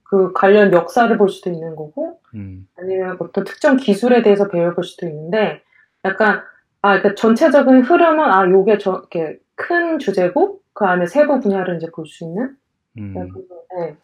[0.05, 5.07] 그 관련 역사를 볼 수도 있는 거고, 음, 아니면 어떤 특정 기술에 대해서 배워볼 수도
[5.07, 5.61] 있는데,
[6.05, 6.41] 약간,
[6.81, 11.87] 아, 그러니까 전체적인 흐름은, 아, 요게 저, 이렇게 큰 주제고, 그 안에 세부 분야를 이제
[11.91, 12.55] 볼 수 있는,
[12.99, 13.43] 음, 약간,
[13.79, 13.97] 네,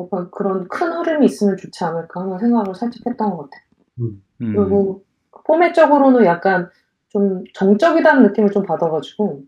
[0.00, 3.62] 약간 그런 큰 흐름이 있으면 좋지 않을까 하는 생각을 살짝 했던 것 같아요.
[4.00, 4.22] 음,
[4.54, 5.02] 그리고
[5.44, 6.70] 포맷적으로는 약간
[7.08, 9.42] 좀 정적이다는 느낌을 좀 받아가지고,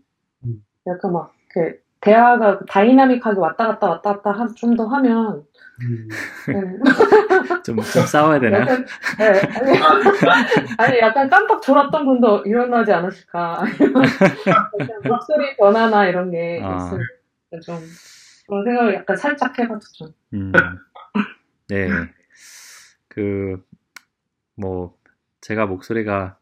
[0.45, 0.65] 음.
[0.87, 5.43] 약간 막, 이렇게, 대화가 다이나믹하게 왔다 갔다 왔다 갔다 좀 더 하면,
[5.83, 6.07] 음.
[6.47, 6.53] 네.
[7.63, 8.59] 좀, 좀 싸워야 되나?
[8.61, 8.85] 약간,
[9.17, 9.79] 네, 아니,
[10.77, 13.63] 아니, 약간 깜빡 졸았던 분도 일어나지 않으실까.
[15.07, 16.77] 목소리 변화나 이런 게 아.
[16.77, 17.01] 있으면
[17.63, 17.77] 좀,
[18.47, 20.13] 그런 생각을 약간 살짝 해봤죠.
[20.33, 20.51] 음,
[21.69, 21.87] 네,
[23.07, 23.63] 그,
[24.55, 24.95] 뭐,
[25.41, 26.37] 제가 목소리가,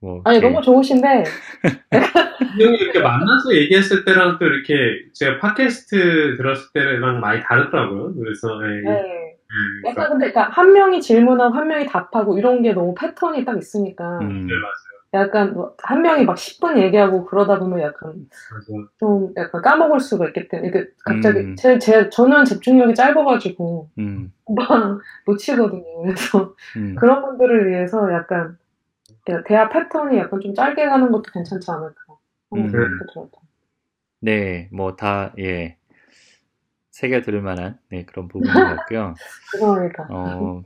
[0.00, 1.24] 뭐, 아니, 이렇게- 너무 좋으신데,
[2.44, 4.74] 형이 이렇게 만나서 얘기했을 때랑 또 이렇게
[5.12, 8.14] 제가 팟캐스트 들었을 때랑 많이 다르더라고요.
[8.14, 8.90] 그래서 예, 네.
[8.90, 13.44] 예, 그래서 약간 근데, 그러니까 한 명이 질문하고 한 명이 답하고 이런 게 너무 패턴이
[13.44, 14.72] 딱 있으니까, 음, 네, 맞아요.
[15.14, 18.14] 약간 뭐 한 명이 막 10분 얘기하고 그러다 보면 약간
[18.50, 18.86] 맞아요.
[18.98, 21.56] 좀 약간 까먹을 수가 있기 때문에, 이게 갑자기, 음.
[21.56, 26.02] 제, 제, 저는 집중력이 짧아가지고, 음, 금방 놓치거든요.
[26.02, 28.56] 그래서 음, 그런 분들을 위해서 약간
[29.46, 31.94] 대화 패턴이 약간 좀 짧게 가는 것도 괜찮지 않을까
[32.56, 32.70] 음.
[32.70, 33.38] 들었다.
[34.20, 35.76] 네, 뭐 다, 예,
[36.90, 39.14] 새겨 들을 만한, 네, 그런 부분인 것 같고요.
[39.52, 40.08] 죄송합니다.
[40.10, 40.62] 어,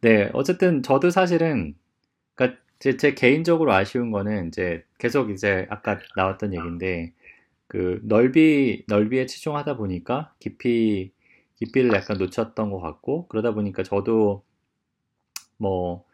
[0.00, 1.74] 네, 어쨌든 저도 사실은,
[2.34, 7.12] 그러니까 제, 제 개인적으로 아쉬운 거는 이제 계속 이제 아까 나왔던 얘기인데,
[7.66, 11.12] 그 넓이, 넓이에 치중하다 보니까 깊이,
[11.56, 14.44] 깊이를 약간 놓쳤던 것 같고, 그러다 보니까 저도
[15.58, 16.06] 뭐,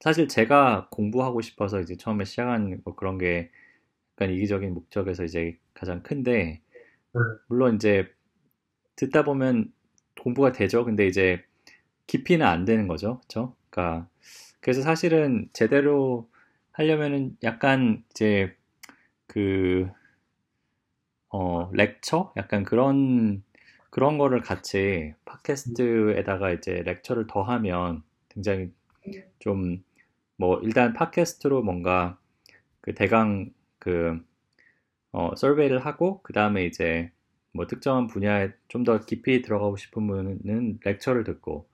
[0.00, 3.50] 사실 제가 공부하고 싶어서 이제 처음에 시작한 뭐 그런 게
[4.20, 6.60] 약간 이기적인 목적에서 이제 가장 큰데,
[7.12, 7.20] 네.
[7.48, 8.08] 물론 이제
[8.96, 9.72] 듣다 보면
[10.20, 10.84] 공부가 되죠.
[10.84, 11.42] 근데 이제
[12.06, 13.20] 깊이는 안 되는 거죠.
[13.20, 13.54] 그렇죠?
[13.70, 14.08] 그러니까
[14.60, 16.28] 그래서 사실은 제대로
[16.72, 18.56] 하려면은 약간 이제
[19.26, 19.88] 그
[21.30, 22.32] 어, 렉처?
[22.36, 23.42] 약간 그런
[23.90, 28.72] 그런 거를 같이 팟캐스트에다가 이제 렉처를 더하면 굉장히
[29.38, 29.82] 좀
[30.38, 32.16] 뭐 일단 팟캐스트로 뭔가
[32.80, 33.50] 그 대강
[33.88, 34.20] 그
[35.12, 37.10] 어, 설베이를 하고 그 다음에 이제
[37.52, 41.66] 뭐 특정한 분야에 좀 더 깊이 들어가고 싶은 분은 렉처를 듣고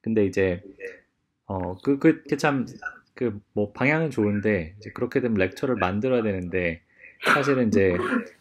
[0.00, 0.62] 근데 이제
[1.46, 6.82] 어그 그참그 뭐 방향은 좋은데 그렇게 되면 렉처를 만들어야 되는데
[7.24, 7.96] 사실은 이제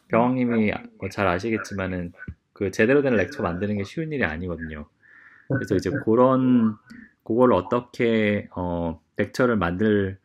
[0.09, 2.13] 병왕님이 뭐 잘 아시겠지만은
[2.53, 4.88] 그 제대로 된 렉처 만드는 게 쉬운 일이 아니거든요.
[5.49, 6.76] 그래서 이제 그런
[7.24, 10.20] 그걸 어떻게 어 렉처를 만들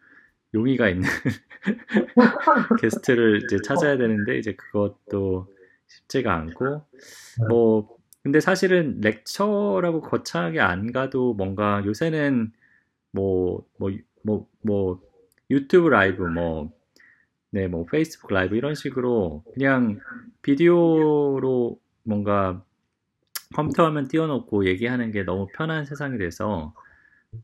[0.55, 1.09] 용의가 있는
[2.81, 5.49] 게스트를 이제 찾아야 되는데 이제 그것도
[5.87, 6.83] 쉽지가 않고.
[7.49, 12.53] 뭐 근데 사실은 lecture라고 거창하게 안 가도 뭔가 요새는
[13.13, 13.91] 뭐 뭐
[14.25, 15.01] 뭐 뭐
[15.51, 16.71] 유튜브 라이브 뭐
[17.51, 20.01] 네, 뭐 페이스북 라이브 이런 식으로 그냥
[20.43, 22.65] 비디오로 뭔가
[23.55, 26.75] 컴퓨터 화면 띄워놓고 얘기하는 게 너무 편한 세상이 돼서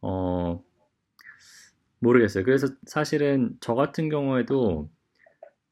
[0.02, 0.62] 어
[2.01, 2.44] 모르겠어요.
[2.44, 4.90] 그래서 사실은 저 같은 경우에도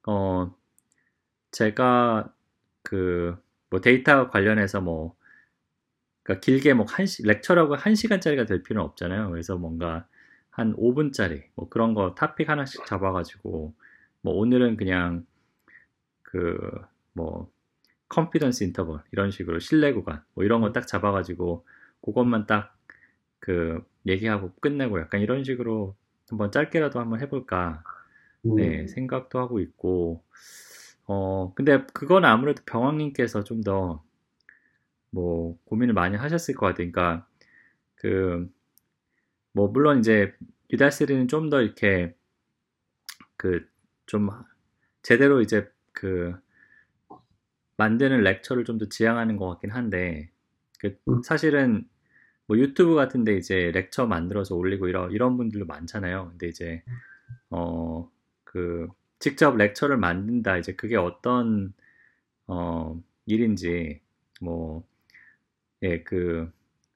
[0.07, 0.55] 어
[1.53, 2.33] 제가
[2.83, 3.37] 그
[3.69, 5.17] 뭐 데이터 관련해서 뭐
[6.23, 9.31] 그러니까 길게 뭐한 lecture라고 한 시간짜리가 될 필요는 없잖아요.
[9.31, 10.07] 그래서 뭔가
[10.51, 13.75] 한 5분짜리 뭐 그런 거 타픽 하나씩 잡아가지고
[14.23, 15.27] 뭐 오늘은 그냥
[16.23, 16.59] 그
[17.15, 17.51] 뭐
[18.11, 21.67] confidence interval 이런 식으로 신뢰 구간 뭐 이런 거 딱 잡아가지고
[22.03, 22.77] 그것만 딱
[23.41, 25.97] 그 얘기하고 끝내고 약간 이런 식으로
[26.31, 27.83] 한번 짧게라도 한번 해볼까
[28.43, 28.89] 네 음.
[28.89, 30.25] 생각도 하고 있고
[31.07, 34.05] 어 근데 그건 아무래도 병왕님께서 좀 더
[35.11, 36.91] 뭐 고민을 많이 하셨을 것 같아요.
[36.93, 37.27] 그러니까
[37.97, 38.49] 그
[39.53, 40.35] 뭐 물론 이제
[40.73, 42.15] 유다스리는 좀 더 이렇게
[43.37, 43.67] 그
[44.07, 44.29] 좀
[45.03, 46.35] 제대로 이제 그
[47.77, 50.31] 만드는 렉처를 좀 더 지향하는 것 같긴 한데
[50.79, 51.23] 그 음.
[51.23, 51.89] 사실은
[52.47, 56.29] 뭐 유튜브 같은데 이제 렉처 만들어서 올리고 이런 이런 분들도 많잖아요.
[56.31, 56.83] 근데 이제
[57.51, 58.11] 어
[58.45, 58.89] 그
[59.21, 61.75] 직접 렉처를 만든다 이제 그게 어떤
[62.49, 64.01] 어 일인지
[64.41, 64.85] 뭐
[65.83, 66.51] 예 그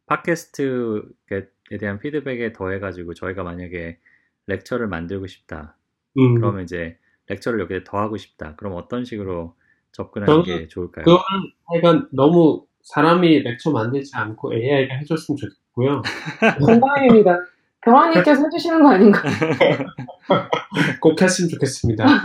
[0.06, 1.48] 팟캐스트에
[1.80, 3.98] 대한 피드백에 더해가지고 저희가 만약에
[4.46, 5.76] 렉처를 만들고 싶다
[6.18, 6.34] 음.
[6.36, 6.98] 그러면 이제
[7.28, 9.56] 렉처를 여기에 더하고 싶다 그럼 어떤 식으로
[9.92, 11.04] 접근하는 게 좋을까요?
[11.04, 11.20] 그건
[11.66, 16.02] 하여간 너무 사람이 렉처 만들지 않고 AI가 해줬으면 좋겠고요.
[16.66, 17.38] 건강입니다.
[17.82, 19.22] 병환님께서 해주시는 거 아닌가?
[21.00, 22.04] 꼭 했으면 좋겠습니다.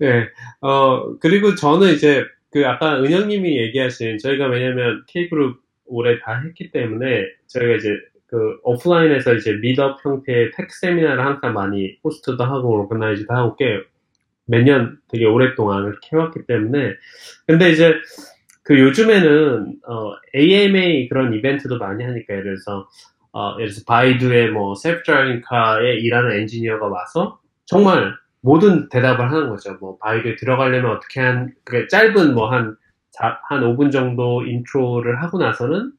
[0.00, 0.28] 네.
[0.60, 7.24] 어, 그리고 저는 이제 그 아까 은영님이 얘기하신 저희가 왜냐면 K그룹 올해 다 했기 때문에
[7.46, 7.90] 저희가 이제
[8.26, 13.56] 그 오프라인에서 이제 meetup 형태의 tech 세미나를 항상 많이 host도 하고 organize도 하고
[14.46, 16.94] 꽤몇년 되게 오랫동안 이렇게 해왔기 때문에
[17.46, 17.94] 근데 이제
[18.68, 22.86] 그 요즘에는 어, AMA 그런 이벤트도 많이 하니까 예를 들어서
[23.32, 28.12] 어, 예를 들어서 바이두의 뭐 self-driving car에 일하는 엔지니어가 와서 정말
[28.42, 29.78] 모든 대답을 하는 거죠.
[29.80, 32.76] 뭐 바이두에 들어가려면 어떻게 한 그게 짧은 뭐한한
[33.48, 35.92] 5분 정도 인트로를 하고 나서는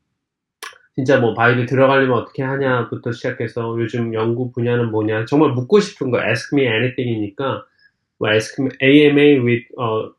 [0.96, 6.24] 진짜 뭐 바이두 들어가려면 어떻게 하냐부터 시작해서 요즘 연구 분야는 뭐냐 정말 묻고 싶은 거
[6.24, 7.66] ask me anything이니까
[8.20, 10.12] 뭐 ask me AMA with 어,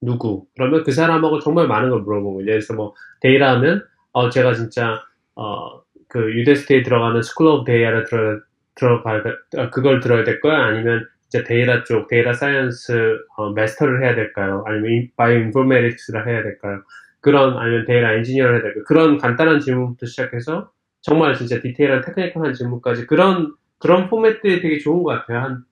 [0.00, 0.46] 누구?
[0.54, 5.02] 그러면 그 사람하고 정말 많은 걸 물어보고, 예를 들어서 뭐, 데이터라 하면, 어, 제가 진짜,
[5.34, 8.40] 어, 그 Udacity 들어가는 School of Data를 들어,
[8.74, 9.24] 들어갈,
[9.56, 10.56] 어, 그걸 들어야 될 거야?
[10.58, 14.64] 아니면 이제 데이터 쪽, data science, 어, master를 해야 될까요?
[14.66, 16.82] 아니면 bioinformatics를 해야 될까요?
[17.20, 18.84] 그런, 아니면 데이터 엔지니어를 해야 될까요?
[18.86, 20.70] 그런 간단한 질문부터 시작해서
[21.02, 25.38] 정말 진짜 디테일한 technical한 질문까지 그런, 그런 포맷들이 되게 좋은 것 같아요.
[25.40, 25.64] 한,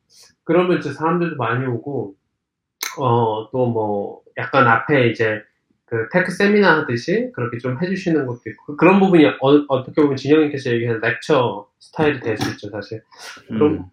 [0.45, 2.15] 그러면 진짜 사람들도 많이 오고,
[2.99, 5.43] 어, 또 뭐, 약간 앞에 이제
[5.87, 10.71] 그 tech 세미나 하듯이 그렇게 좀 해주시는 것도 있고, 그런 부분이 어, 떻게 보면 진영님께서
[10.73, 13.03] 얘기하는 lecture 스타일이 될 수 있죠, 사실.
[13.49, 13.85] 그럼, 음.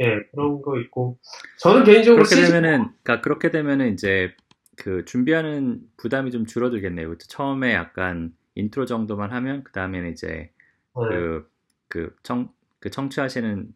[0.00, 1.18] 예, 그런 거 있고.
[1.58, 2.22] 저는 개인적으로.
[2.22, 4.32] 그렇게 되면은, 그러니까 그렇게 되면은 이제
[4.76, 7.18] 그 준비하는 부담이 좀 줄어들겠네요.
[7.18, 10.50] 처음에 약간 인트로 정도만 하면, 그 다음에는 이제 네.
[10.94, 11.50] 그,
[11.88, 12.48] 그 청,
[12.78, 13.68] 그 청취하시는,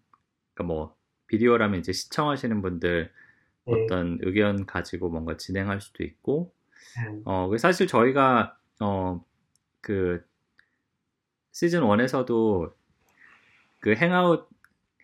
[0.54, 0.94] 그러니까 뭐,
[1.26, 3.10] 비디오라면 이제 시청하시는 분들, 네.
[3.66, 6.54] 어떤 의견 가지고 뭔가 진행할 수도 있고
[6.96, 7.20] 네.
[7.24, 9.22] 어그 사실 저희가 어
[9.82, 10.24] 그
[11.52, 12.74] 시즌 1에서도
[13.80, 14.48] 그 행아웃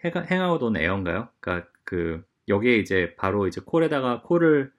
[0.04, 1.28] 행아웃 온 에어인가요?
[1.40, 4.72] 그러니까 그 여기에 이제 바로 이제 콜에다가 콜을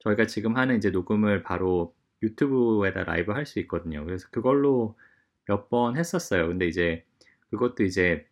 [0.00, 4.04] 저희가 지금 하는 이제 녹음을 바로 유튜브에다 라이브 할 수 있거든요.
[4.04, 4.96] 그래서 그걸로
[5.46, 6.48] 몇 번 했었어요.
[6.48, 7.04] 근데 이제
[7.50, 8.26] 그것도 이제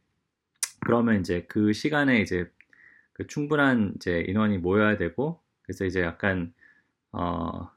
[0.81, 2.51] 그러면 이제 그 시간에 이제
[3.15, 6.55] 그 충분한 이제 인원이 모여야 되고 그래서 이제 약간
[7.13, 7.71] 어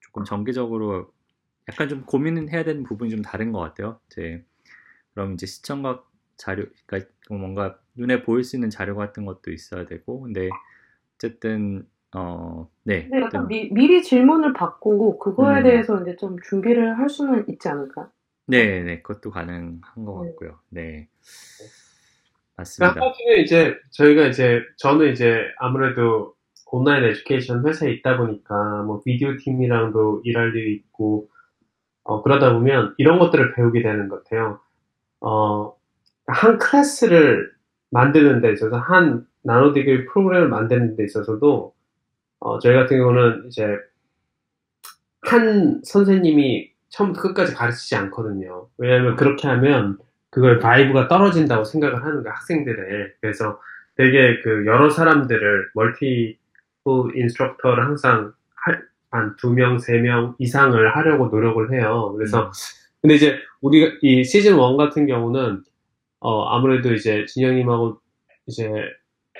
[0.00, 1.12] 조금 정기적으로
[1.68, 4.00] 약간 좀 고민을 해야 되는 부분이 좀 다른 것 같아요.
[4.10, 4.44] 이제
[5.14, 10.20] 그럼 이제 시청각 자료, 그러니까 뭔가 눈에 보일 수 있는 자료 같은 것도 있어야 되고,
[10.20, 10.48] 근데
[11.16, 13.08] 어쨌든 어, 네.
[13.10, 15.62] 근데 약간 미, 미리 질문을 받고 그거에 음.
[15.64, 18.10] 대해서 이제 좀 준비를 할 수는 있지 않을까?
[18.46, 20.30] 네, 네, 그것도 가능한 것 네.
[20.30, 20.58] 같고요.
[20.70, 21.08] 네, 한
[22.58, 22.94] 맞습니다.
[22.94, 26.34] 가지는 이제 저희가 이제 저는 이제 아무래도
[26.70, 31.28] 온라인 에듀케이션 회사에 있다 보니까 뭐 비디오 팀이랑도 일할 일이 있고
[32.02, 34.60] 어, 그러다 보면 이런 것들을 배우게 되는 것 같아요.
[35.20, 35.74] 어,
[36.26, 37.52] 한 클래스를
[37.90, 41.74] 만드는 데 있어서 한 Nanodegree 프로그램을 만드는 데 있어서도
[42.40, 43.76] 어, 저희 같은 경우는 이제
[45.22, 48.68] 한 선생님이 처음부터 끝까지 가르치지 않거든요.
[48.78, 49.98] 왜냐하면 그렇게 하면
[50.30, 53.12] 그걸 vibe가 떨어진다고 생각을 하는 거야, 학생들의.
[53.20, 53.60] 그래서
[53.96, 56.38] 되게 그 여러 사람들을 multi
[57.14, 58.32] instructor를 항상
[59.10, 62.12] 한 두 명, 세 명 이상을 하려고 노력을 해요.
[62.16, 62.50] 그래서 음.
[63.02, 65.62] 근데 이제 우리가 이 시즌 1 같은 경우는
[66.20, 68.00] 어 아무래도 이제 진영님하고
[68.46, 68.70] 이제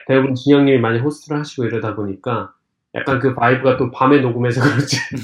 [0.09, 2.53] 대부분 진영님이 많이 host를 하시고 이러다 보니까
[2.95, 4.97] 약간 그 vibe가 또 밤에 녹음해서 그렇지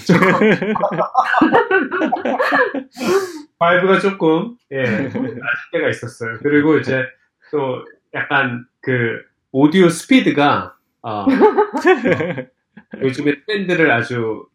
[3.65, 5.41] 조금 vibe가 조금 예 낮을
[5.73, 6.39] 때가 있었어요.
[6.43, 7.05] 그리고 이제
[7.51, 11.27] 또 약간 그 오디오 스피드가 어,
[13.01, 14.47] 요즘에 트렌드를 아주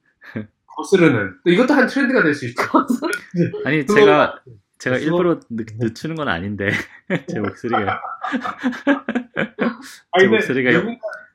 [0.67, 2.61] 거스르는 또 이것도 한 트렌드가 될 수 있죠.
[3.65, 4.41] 아니 제가
[4.77, 6.71] 제가 일부러 늦, 늦추는 건 아닌데
[7.27, 8.01] 제 목소리가
[10.11, 10.71] 아니, 제 근데 목소리가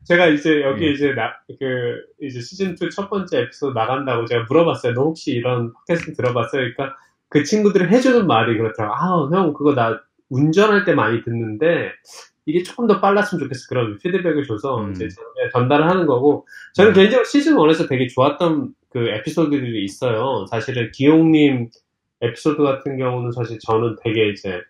[0.05, 0.93] 제가 이제 여기 예.
[0.93, 4.93] 이제 나, 그 이제 시즌 2 첫 번째 에피소드 나간다고 제가 물어봤어요.
[4.93, 6.61] 너 혹시 이런 팟캐스트 들어봤어요?
[6.61, 6.95] 그러니까
[7.35, 8.95] 그 친구들이 해주는 말이 그렇더라고.
[8.95, 11.91] 아, 형 그거 나 운전할 때 많이 듣는데
[12.47, 13.67] 이게 조금 더 빨랐으면 좋겠어.
[13.69, 14.93] 그런 피드백을 줘서 음.
[14.93, 15.09] 이제
[15.53, 16.95] 전달을 하는 거고 저는 음.
[16.95, 20.47] 개인적으로 시즌 1에서 되게 좋았던 그 에피소드들이 있어요.
[20.49, 21.71] 사실은 기용님
[22.21, 24.61] 에피소드 같은 경우는 사실 저는 되게 이제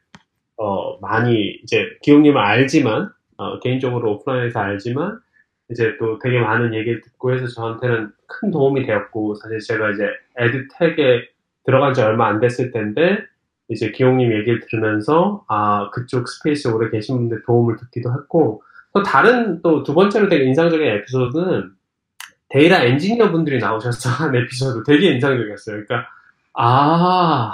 [0.57, 5.19] 어 많이 이제 기용님을 알지만 어, 개인적으로 오프라인에서 알지만
[5.71, 10.07] 이제 또 되게 많은 얘기를 듣고 해서 저한테는 큰 도움이 되었고 사실 제가 이제
[10.39, 11.34] 에드텍에
[11.65, 13.19] 들어간 지 얼마 안 됐을 때인데
[13.69, 18.63] 이제 기용님 얘기를 들으면서 아 그쪽 스페이스에 오래 계신 분들 도움을 듣기도 했고
[18.93, 21.71] 또 다른 또 두 번째로 되게 인상적인 에피소드는
[22.51, 25.85] 데이터 엔지니어 분들이 나오셔서 한 에피소드 되게 인상적이었어요.
[25.85, 26.09] 그러니까
[26.55, 27.53] 아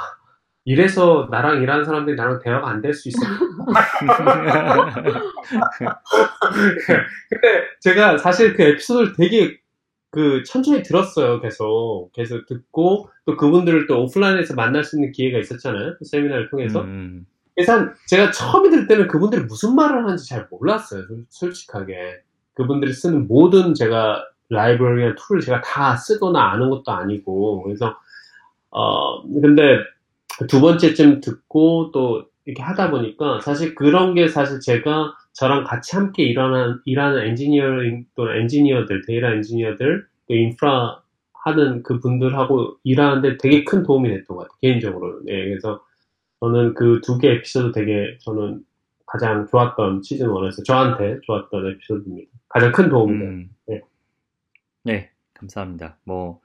[0.64, 3.18] 이래서 나랑 일하는 사람들이 나랑 대화가 안 될 수 있어.
[7.30, 9.58] 근데 제가 사실 그 에피소드를 되게
[10.10, 11.40] 그 천천히 들었어요.
[11.40, 15.94] 계속 계속 듣고 또 그분들을 또 오프라인에서 만날 수 있는 기회가 있었잖아요.
[15.98, 16.80] 그 세미나를 통해서.
[16.82, 21.04] 음, 그래서 한- 제가 처음에 들 때는 그분들이 무슨 말을 하는지 잘 몰랐어요.
[21.06, 22.22] 솔- 솔직하게.
[22.54, 27.62] 그분들이 쓰는 모든 제가 라이브러리나 툴을 제가 다 쓰거나 아는 것도 아니고.
[27.62, 27.96] 그래서,
[28.70, 29.78] 어, 근데
[30.48, 36.24] 두 번째쯤 듣고 또 이렇게 하다 보니까 사실 그런 게 사실 제가 저랑 같이 함께
[36.24, 41.02] 일하는, 일하는 엔지니어링 또는 엔지니어들, 데이터 엔지니어들, 또 인프라
[41.44, 44.58] 하는 그 분들하고 일하는데 되게 큰 도움이 됐던 것 같아요.
[44.60, 45.20] 개인적으로.
[45.24, 45.82] 네, 그래서
[46.40, 48.64] 저는 그 두 개 에피소드 되게 저는
[49.06, 52.30] 가장 좋았던 시즌 1에서 저한테 좋았던 에피소드입니다.
[52.48, 53.28] 가장 큰 도움이 돼요.
[53.30, 53.50] 음.
[53.66, 53.80] 네.
[54.84, 55.98] 네, 감사합니다.
[56.04, 56.40] 뭐,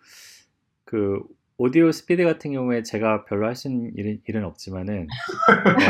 [0.86, 1.22] 그,
[1.58, 5.08] 오디오 스피드 같은 경우에 제가 별로 할 수 있는 일은, 일은 없지만은,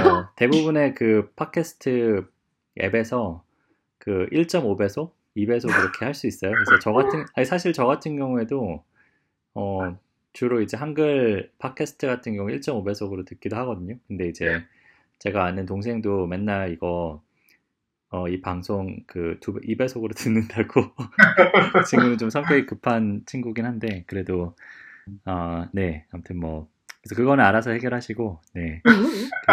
[0.06, 2.28] 어, 대부분의 그 팟캐스트
[2.82, 3.44] 앱에서
[4.00, 6.52] 그 1.5배속, 2배속 이렇게 할 수 있어요.
[6.52, 8.84] 그래서 저 같은, 아니, 사실 저 같은 경우에도,
[9.54, 9.98] 어,
[10.34, 13.96] 주로 이제 한글 팟캐스트 같은 경우 1.5배속으로 듣기도 하거든요.
[14.08, 14.64] 근데 이제
[15.20, 17.22] 제가 아는 동생도 맨날 이거
[18.10, 20.92] 어, 이 방송 그 두, 2배속으로 듣는다고
[21.90, 24.56] 친구는 좀 성격이 급한 친구긴 한데 그래도
[25.26, 26.68] 어, 네 아무튼 뭐
[27.02, 28.82] 그래서 그거는 알아서 해결하시고 네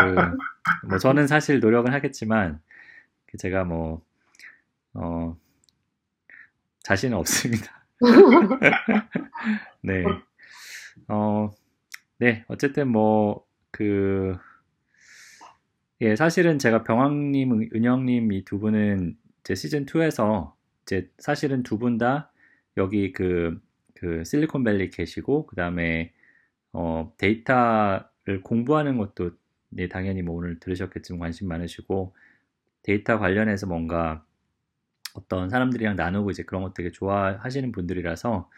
[0.89, 2.72] 그뭐 저는 사실 노력은 하겠지만 그
[3.39, 4.03] 제가 뭐
[4.95, 5.37] 어,
[6.83, 7.85] 자신은 없습니다.
[9.83, 10.05] 네.
[11.09, 11.51] 어,
[12.19, 14.37] 네, 어쨌든 뭐, 그,
[16.01, 21.99] 예, 사실은 제가 병왕님, 은- 은영님 이 두 분은 이제 시즌2에서 이제 사실은 두 분
[21.99, 22.33] 다
[22.77, 23.61] 여기 그,
[23.95, 26.13] 그 실리콘밸리 계시고, 그 다음에,
[26.73, 29.33] 어, 데이터를 공부하는 것도
[29.71, 32.15] 네, 당연히 뭐 오늘 들으셨겠지만 관심 많으시고,
[32.83, 34.25] 데이터 관련해서 뭔가
[35.15, 38.51] 어떤 사람들이랑 나누고 이제 그런 것 되게 좋아하시는 분들이라서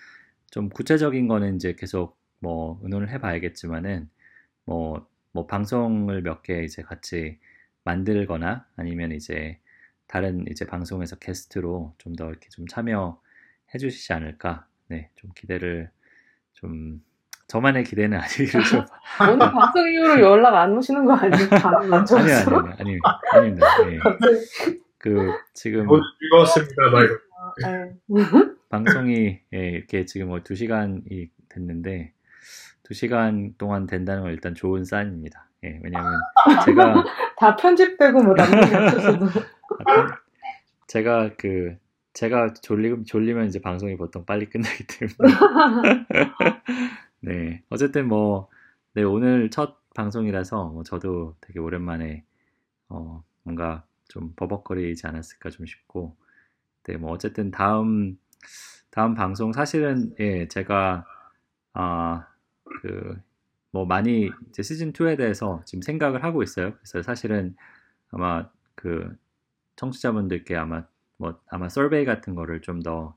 [0.51, 4.09] 좀 구체적인 거는 이제 계속 뭐 의논을 해봐야겠지만은
[4.67, 7.39] 뭐 뭐 방송을 몇 개 이제 같이
[7.85, 9.61] 만들거나 아니면 이제
[10.09, 13.19] 다른 이제 방송에서 게스트로 좀 더 이렇게 좀 참여해
[13.81, 14.69] 주시지 않을까.
[14.89, 15.91] 네, 좀 기대를
[16.55, 17.05] 좀
[17.55, 18.85] 저만의 기대는 아니기를 좀.
[19.31, 21.49] 오늘 방송 이후로 연락 안 오시는 거 아니에요?
[21.63, 22.99] 반응 안 아니 아니 아니 아니
[23.33, 23.67] 아닙니다.
[23.85, 24.01] 네.
[24.99, 26.75] 그 지금 오늘 즐거웠습니다.
[26.91, 27.17] 막 이러.
[27.63, 27.95] 네.
[28.71, 32.13] 방송이 예, 이렇게 지금 뭐두 시간이 됐는데
[32.83, 35.47] 두 시간 동안 된다는 건 일단 좋은 사인입니다.
[35.63, 36.19] 예, 왜냐하면
[36.65, 37.05] 제가
[37.37, 39.27] 다 편집되고 뭐 남는 없어서도
[40.89, 41.77] 제가 그
[42.15, 45.37] 제가 졸리 졸리면 이제 방송이 보통 빨리 끝나기 때문에
[47.25, 48.49] 네 어쨌든 뭐
[48.95, 52.25] 네, 오늘 첫 방송이라서 뭐 저도 되게 오랜만에
[52.89, 56.17] 어, 뭔가 좀 버벅거리지 않았을까 좀 싶고
[56.85, 58.19] 네 뭐 어쨌든 다음
[58.91, 61.07] 다음 방송 사실은 예 제가
[61.75, 62.27] 아
[62.83, 63.35] 그
[63.75, 66.75] 뭐 많이 이제 시즌 2에 대해서 지금 생각을 하고 있어요.
[66.77, 67.57] 그래서 사실은
[68.13, 69.17] 아마 그
[69.77, 73.17] 청취자분들께 아마 뭐 아마 서베이 같은 거를 좀더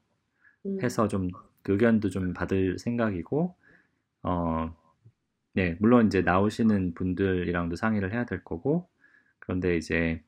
[0.66, 0.80] 음.
[0.82, 1.30] 해서 좀
[1.66, 3.56] 의견도 좀 받을 생각이고
[4.28, 4.76] 어
[5.54, 8.90] 네, 물론 이제 나오시는 분들이랑도 상의를 해야 될 거고
[9.40, 10.22] 그런데 이제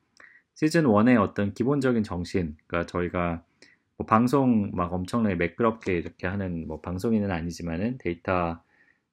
[0.54, 3.44] 시즌 1의 어떤 기본적인 정신 그러니까 저희가
[3.98, 8.62] 뭐 방송 막 엄청나게 매끄럽게 이렇게 하는 뭐 방송인은 아니지만은 데이터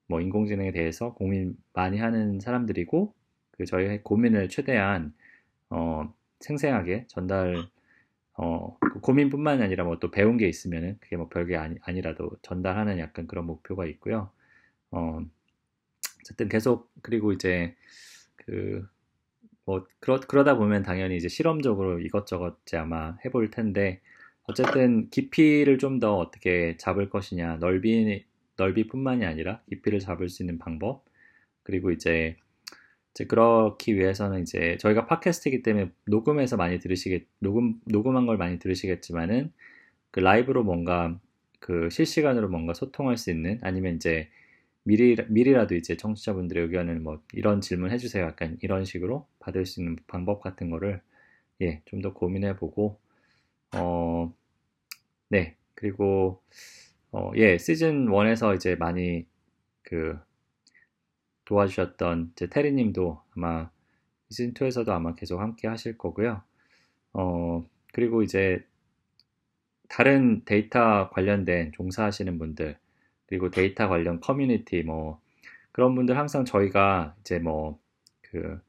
[0.08, 3.14] 뭐 인공지능에 대해서 고민 많이 하는 사람들이고
[3.52, 5.14] 그 저희의 고민을 최대한
[5.70, 7.68] 어 생생하게 전달
[8.38, 13.00] 어, 그 고민뿐만 아니라 뭐 또 배운 게 있으면은 그게 뭐 별게 아니, 아니라도 전달하는
[13.00, 14.32] 약간 그런 목표가 있고요.
[14.92, 15.20] 어,
[16.22, 17.76] 어쨌든 계속 그리고 이제
[18.38, 18.88] 그
[19.68, 24.02] 뭐 그러, 그러다 보면 당연히 이제 실험적으로 이것저것 이제 아마 해볼 텐데
[24.44, 28.26] 어쨌든 깊이를 좀 더 어떻게 잡을 것이냐 넓이
[28.58, 31.06] 넓이뿐만이 아니라 깊이를 잡을 수 있는 방법
[31.64, 32.38] 그리고 이제
[33.12, 39.52] 이제 그렇기 위해서는 이제 저희가 팟캐스트이기 때문에 녹음해서 많이 들으시겠 녹음 녹음한 걸 많이 들으시겠지만은
[40.12, 41.20] 그 라이브로 뭔가
[41.60, 44.30] 그 실시간으로 뭔가 소통할 수 있는 아니면 이제
[44.88, 49.98] 미리 미리라도 이제 청취자분들의 의견을 뭐 이런 질문 해주세요 약간 이런 식으로 받을 수 있는
[50.08, 51.02] 방법 같은 거를
[51.62, 53.00] 예 좀 더 고민해 보고
[53.76, 54.32] 어
[55.30, 56.42] 네 그리고
[57.12, 59.26] 어 예 시즌 1에서 이제 많이
[59.84, 60.18] 그
[61.46, 63.72] 도와주셨던 제 테리님도 아마
[64.30, 66.44] 시즌 2에서도 아마 계속 함께 하실 거고요.
[67.14, 68.66] 어 그리고 이제
[69.90, 72.78] 다른 데이터 관련된 종사하시는 분들
[73.28, 75.22] 그리고 데이터 관련 커뮤니티 뭐
[75.72, 77.80] 그런 분들 항상 저희가 이제 뭐
[78.32, 78.60] 그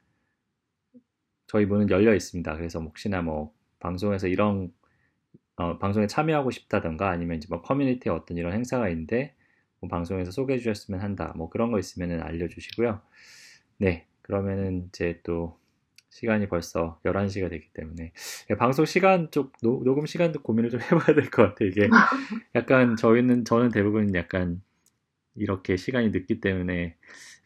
[1.47, 2.55] 저희 문은 열려 있습니다.
[2.55, 4.73] 그래서 혹시나 뭐 방송에서 이런
[5.55, 9.35] 어, 방송에 참여하고 싶다던가 아니면 이제 뭐 커뮤니티에 어떤 이런 행사가 있는데
[9.79, 11.33] 뭐 방송에서 소개해 주셨으면 한다.
[11.35, 13.01] 뭐 그런 거 있으면 알려주시고요.
[13.77, 15.59] 네, 그러면은 이제 또
[16.09, 18.11] 시간이 벌써 11시가 됐기 때문에
[18.49, 21.69] 예, 방송 시간 쪽 노, 녹음 시간도 고민을 좀 해봐야 될 것 같아요.
[21.69, 21.87] 이게
[22.55, 24.61] 약간 저희는 저는 대부분 약간
[25.35, 26.95] 이렇게 시간이 늦기 때문에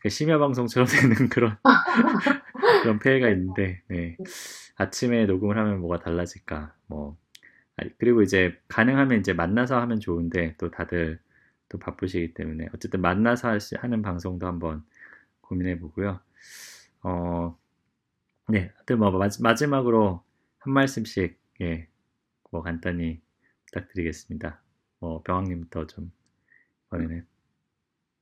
[0.10, 1.58] 심야 방송처럼 되는 그런
[2.82, 4.18] 그런 폐해가 있는데 네.
[4.76, 7.18] 아침에 녹음을 하면 뭐가 달라질까 뭐
[7.98, 11.20] 그리고 이제 가능하면 이제 만나서 하면 좋은데 또 다들
[11.70, 14.84] 또 바쁘시기 때문에 어쨌든 만나서 할- 하는 방송도 한번
[15.42, 16.20] 고민해 보고요.
[17.04, 17.58] 어,
[18.50, 20.22] 네, 하여튼 뭐 마, 마지막 으로
[20.60, 21.88] 한 말씀씩 예,
[22.52, 23.22] 뭐 간단히
[23.68, 24.62] 부탁드리겠습니다.
[25.00, 26.12] 뭐 병왕님부터 좀
[26.88, 27.26] 이번에는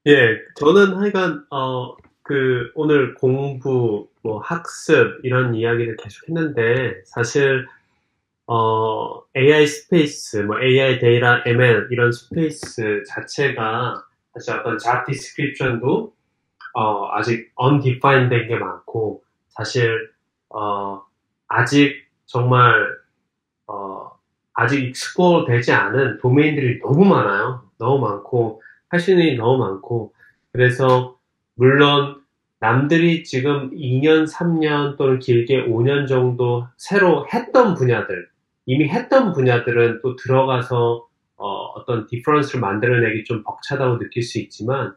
[0.08, 7.68] 예, 저는 하여간 어, 그 오늘 공부, 뭐 학습 이런 이야기를 계속 했는데 사실
[8.46, 16.14] 어, AI space, 뭐 AI 데이터 ML 이런 space 자체가 사실 어떤 job description도
[16.74, 20.11] 어, 아직 undefined 된게 많고 사실
[20.54, 21.04] 어,
[21.48, 22.74] 아직 정말
[23.68, 24.12] 어,
[24.54, 27.64] 아직 explore 되지 않은 도메인들이 너무 많아요.
[27.78, 30.14] 너무 많고 할 수 있는 일이 너무 많고
[30.52, 31.18] 그래서
[31.56, 32.22] 물론
[32.60, 38.28] 남들이 지금 2년, 3년 또는 길게 5년 정도 새로 했던 분야들
[38.66, 44.94] 이미 했던 분야들은 또 들어가서 어, 떤 difference를 만들어내기 좀 벅차다고 느낄 수 있지만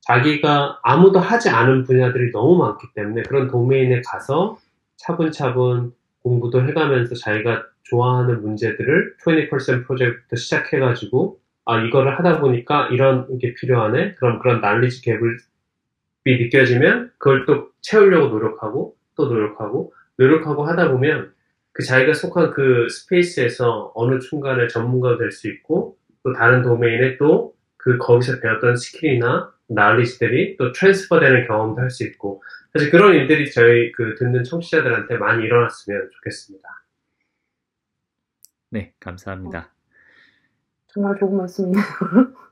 [0.00, 4.58] 자기가 아무도 하지 않은 분야들이 너무 많기 때문에 그런 도메인에 가서
[5.02, 5.92] 차분차분
[6.22, 14.14] 공부도 해가면서 자기가 좋아하는 문제들을 20% 프로젝트부터 시작해가지고 아 이거를 하다 보니까 이런 게 필요하네?
[14.16, 15.38] 그럼 그런 knowledge gap이
[16.26, 21.32] 느껴지면 그걸 또 채우려고 노력하고 또 노력하고 노력하고 하다 보면
[21.72, 27.52] 그 자기가 속한 그 space에서 어느 순간에 전문가가 될 수 있고 또 다른 도메인에 또
[27.82, 32.42] 그 거기서 배웠던 skill이나 knowledge들이 또 transfer 되는 경험도 할 수 있고
[32.72, 36.68] 사실 그런 일들이 저희 그 듣는 청취자들한테 많이 일어났으면 좋겠습니다.
[38.70, 39.70] 네, 감사합니다.
[40.88, 41.82] 정말 좋은 말씀이네요.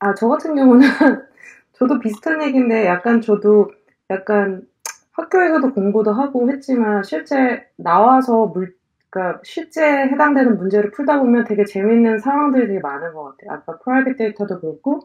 [0.00, 0.80] 아, 저 같은 경우는
[1.74, 3.70] 저도 비슷한 얘기인데 약간 저도
[4.08, 4.66] 약간
[5.12, 8.74] 학교에서도 공부도 하고 했지만 실제 나와서 물,
[9.10, 13.58] 그러니까 실제 해당되는 문제를 풀다 보면 되게 재밌는 상황들이 되게 많은 것 같아요.
[13.58, 15.00] 아까 프라이빗 데이터도 그렇고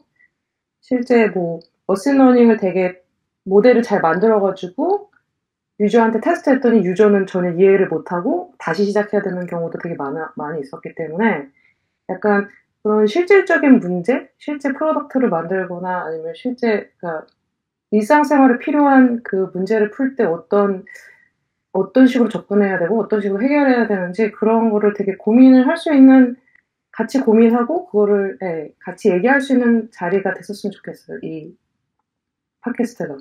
[0.82, 3.02] 실제 뭐 machine learning을 되게
[3.44, 5.12] 모델을 잘 만들어가지고
[5.80, 11.48] user한테 테스트했더니 user는 전혀 이해를 못하고 다시 시작해야 되는 경우도 되게 많아, 많이 있었기 때문에
[12.10, 12.50] 약간
[12.84, 17.28] 그런 실질적인 문제, 실제 product를 만들거나 아니면 실제 그러니까
[17.92, 20.86] 일상생활에 필요한 그 문제를 풀 때 어떤
[21.74, 26.38] 어떤 식으로 접근해야 되고 어떤 식으로 해결해야 되는지 그런 거를 되게 고민을 할 수 있는
[26.92, 31.20] 같이 고민하고 그거를 네, 같이 얘기할 수 있는 자리가 됐었으면 좋겠어요.
[31.24, 31.56] 이
[32.66, 33.16] 팟캐스트가.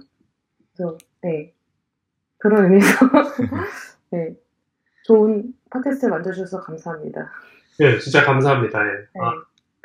[0.77, 1.53] 그래서 네.
[2.39, 2.89] 그런 의미에서
[4.11, 4.35] 네.
[5.05, 7.31] 좋은 팟캐스트 만들어주셔서 감사합니다.
[7.79, 8.81] 네, 진짜 감사합니다.
[8.81, 8.91] 예.
[9.15, 9.21] 네.
[9.21, 9.33] 아.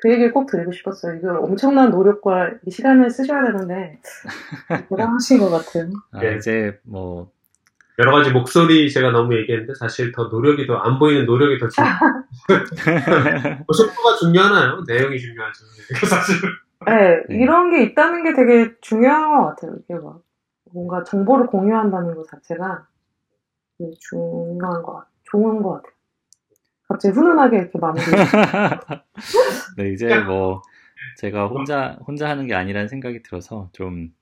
[0.01, 1.17] 그 얘기를 꼭 드리고 싶었어요.
[1.17, 3.99] 이거 엄청난 노력과 시간을 쓰셔야 되는데
[4.89, 5.89] 대단하신 것 같아요.
[6.13, 6.37] 아, 네.
[6.37, 7.31] 이제 뭐
[7.97, 11.85] 여러 가지 목소리 제가 너무 얘기했는데 사실 더 노력이 더 안 보이는 노력이 더 중요.
[13.67, 14.83] 뭐 속도가 중요하나요?
[14.87, 15.65] 내용이 중요하죠.
[16.07, 16.35] 사실.
[16.85, 19.77] 네, 네, 이런 게 있다는 게 되게 중요한 것 같아요.
[19.83, 20.21] 이게 막
[20.71, 22.87] 뭔가 정보를 공유한다는 것 자체가
[23.99, 25.05] 중요한 것.
[25.23, 25.93] 좋은 것 같아요.
[26.87, 28.01] 갑자기 훈훈하게 이렇게 마무리.
[29.77, 30.61] 네, 이제 뭐
[31.17, 34.13] 제가 혼자 혼자 하는 게 아니라는 생각이 들어서 좀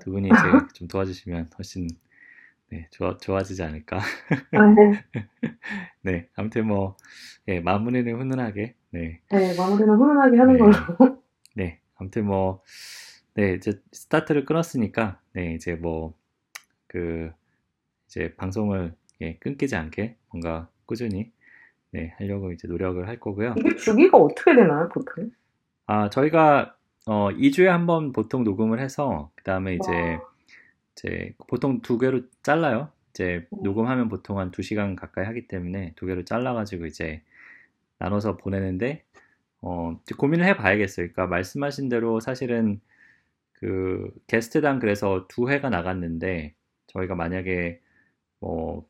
[0.00, 0.34] 두 분이 이제
[0.74, 1.88] 좀 도와주시면 훨씬
[2.70, 3.98] 네, 좋아, 좋아지지 않을까.
[4.52, 5.04] 아, 네.
[6.02, 6.96] 네, 아무튼 뭐,
[7.48, 9.20] 예, 마무리는 훈훈하게, 네.
[9.30, 10.58] 네, 마무리는 훈훈하게 하는 네.
[10.58, 11.22] 걸로.
[11.56, 12.62] 네, 아무튼 뭐,
[13.34, 16.14] 네, 이제 스타트를 끊었으니까, 네, 이제 뭐,
[16.86, 17.30] 그,
[18.08, 21.30] 이제 방송을 예, 끊기지 않게 뭔가 꾸준히,
[21.92, 23.54] 네, 하려고 이제 노력을 할 거고요.
[23.58, 25.30] 이게 주기가 어떻게 되나요, 보통?
[25.86, 26.76] 아, 저희가,
[27.06, 30.20] 어, 2주에 한 번 보통 녹음을 해서, 그 다음에 이제, 와.
[30.96, 32.90] 이제 보통 두 개로 잘라요.
[33.10, 37.22] 이제 녹음하면 보통 한두 시간 가까이 하기 때문에 두 개로 잘라가지고 이제
[37.98, 39.04] 나눠서 보내는데
[39.62, 41.08] 어 고민을 해봐야겠어요.
[41.12, 42.80] 그러니까 말씀하신 대로 사실은
[43.54, 46.54] 그 게스트당 그래서 두 회가 나갔는데
[46.88, 47.80] 저희가 만약에
[48.40, 48.88] 뭐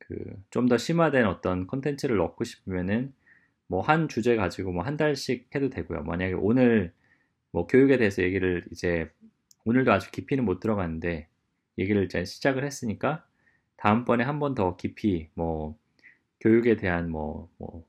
[0.00, 0.14] 그
[0.50, 3.12] 좀 더 심화된 어떤 컨텐츠를 넣고 싶으면은
[3.68, 6.02] 뭐 한 주제 가지고 뭐 한 달씩 해도 되고요.
[6.04, 6.92] 만약에 오늘
[7.52, 9.10] 뭐 교육에 대해서 얘기를 이제
[9.66, 11.28] 오늘도 아주 깊이는 못 들어갔는데
[11.78, 13.26] 얘기를 이제 시작을 했으니까
[13.76, 15.76] 다음번에 한 번 더 깊이 뭐
[16.40, 17.84] 교육에 대한 뭐, 뭐,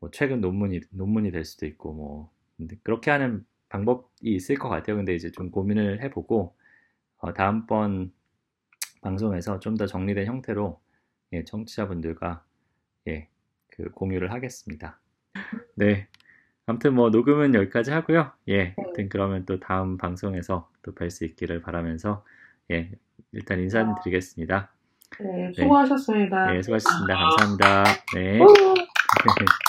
[0.00, 2.30] 뭐 최근 논문이 논문이 될 수도 있고 뭐
[2.82, 4.96] 그렇게 하는 방법이 있을 것 같아요.
[4.96, 6.54] 근데 이제 좀 고민을 해보고
[7.18, 8.12] 어, 다음번
[9.02, 10.80] 방송에서 좀 더 정리된 형태로
[11.32, 12.44] 예, 청취자분들과
[13.08, 13.28] 예,
[13.70, 15.00] 그 공유를 하겠습니다.
[15.76, 16.08] 네.
[16.66, 18.32] 아무튼 뭐 녹음은 여기까지 하고요.
[18.48, 18.74] 예, 네.
[18.78, 22.24] 아무튼 그러면 또 다음 방송에서 또 뵐 수 있기를 바라면서
[22.70, 22.90] 예,
[23.32, 24.72] 일단 인사드리겠습니다.
[25.20, 26.52] 네, 수고하셨습니다.
[26.52, 27.14] 네, 수고하셨습니다.
[27.14, 27.84] 감사합니다.
[28.14, 28.38] 네.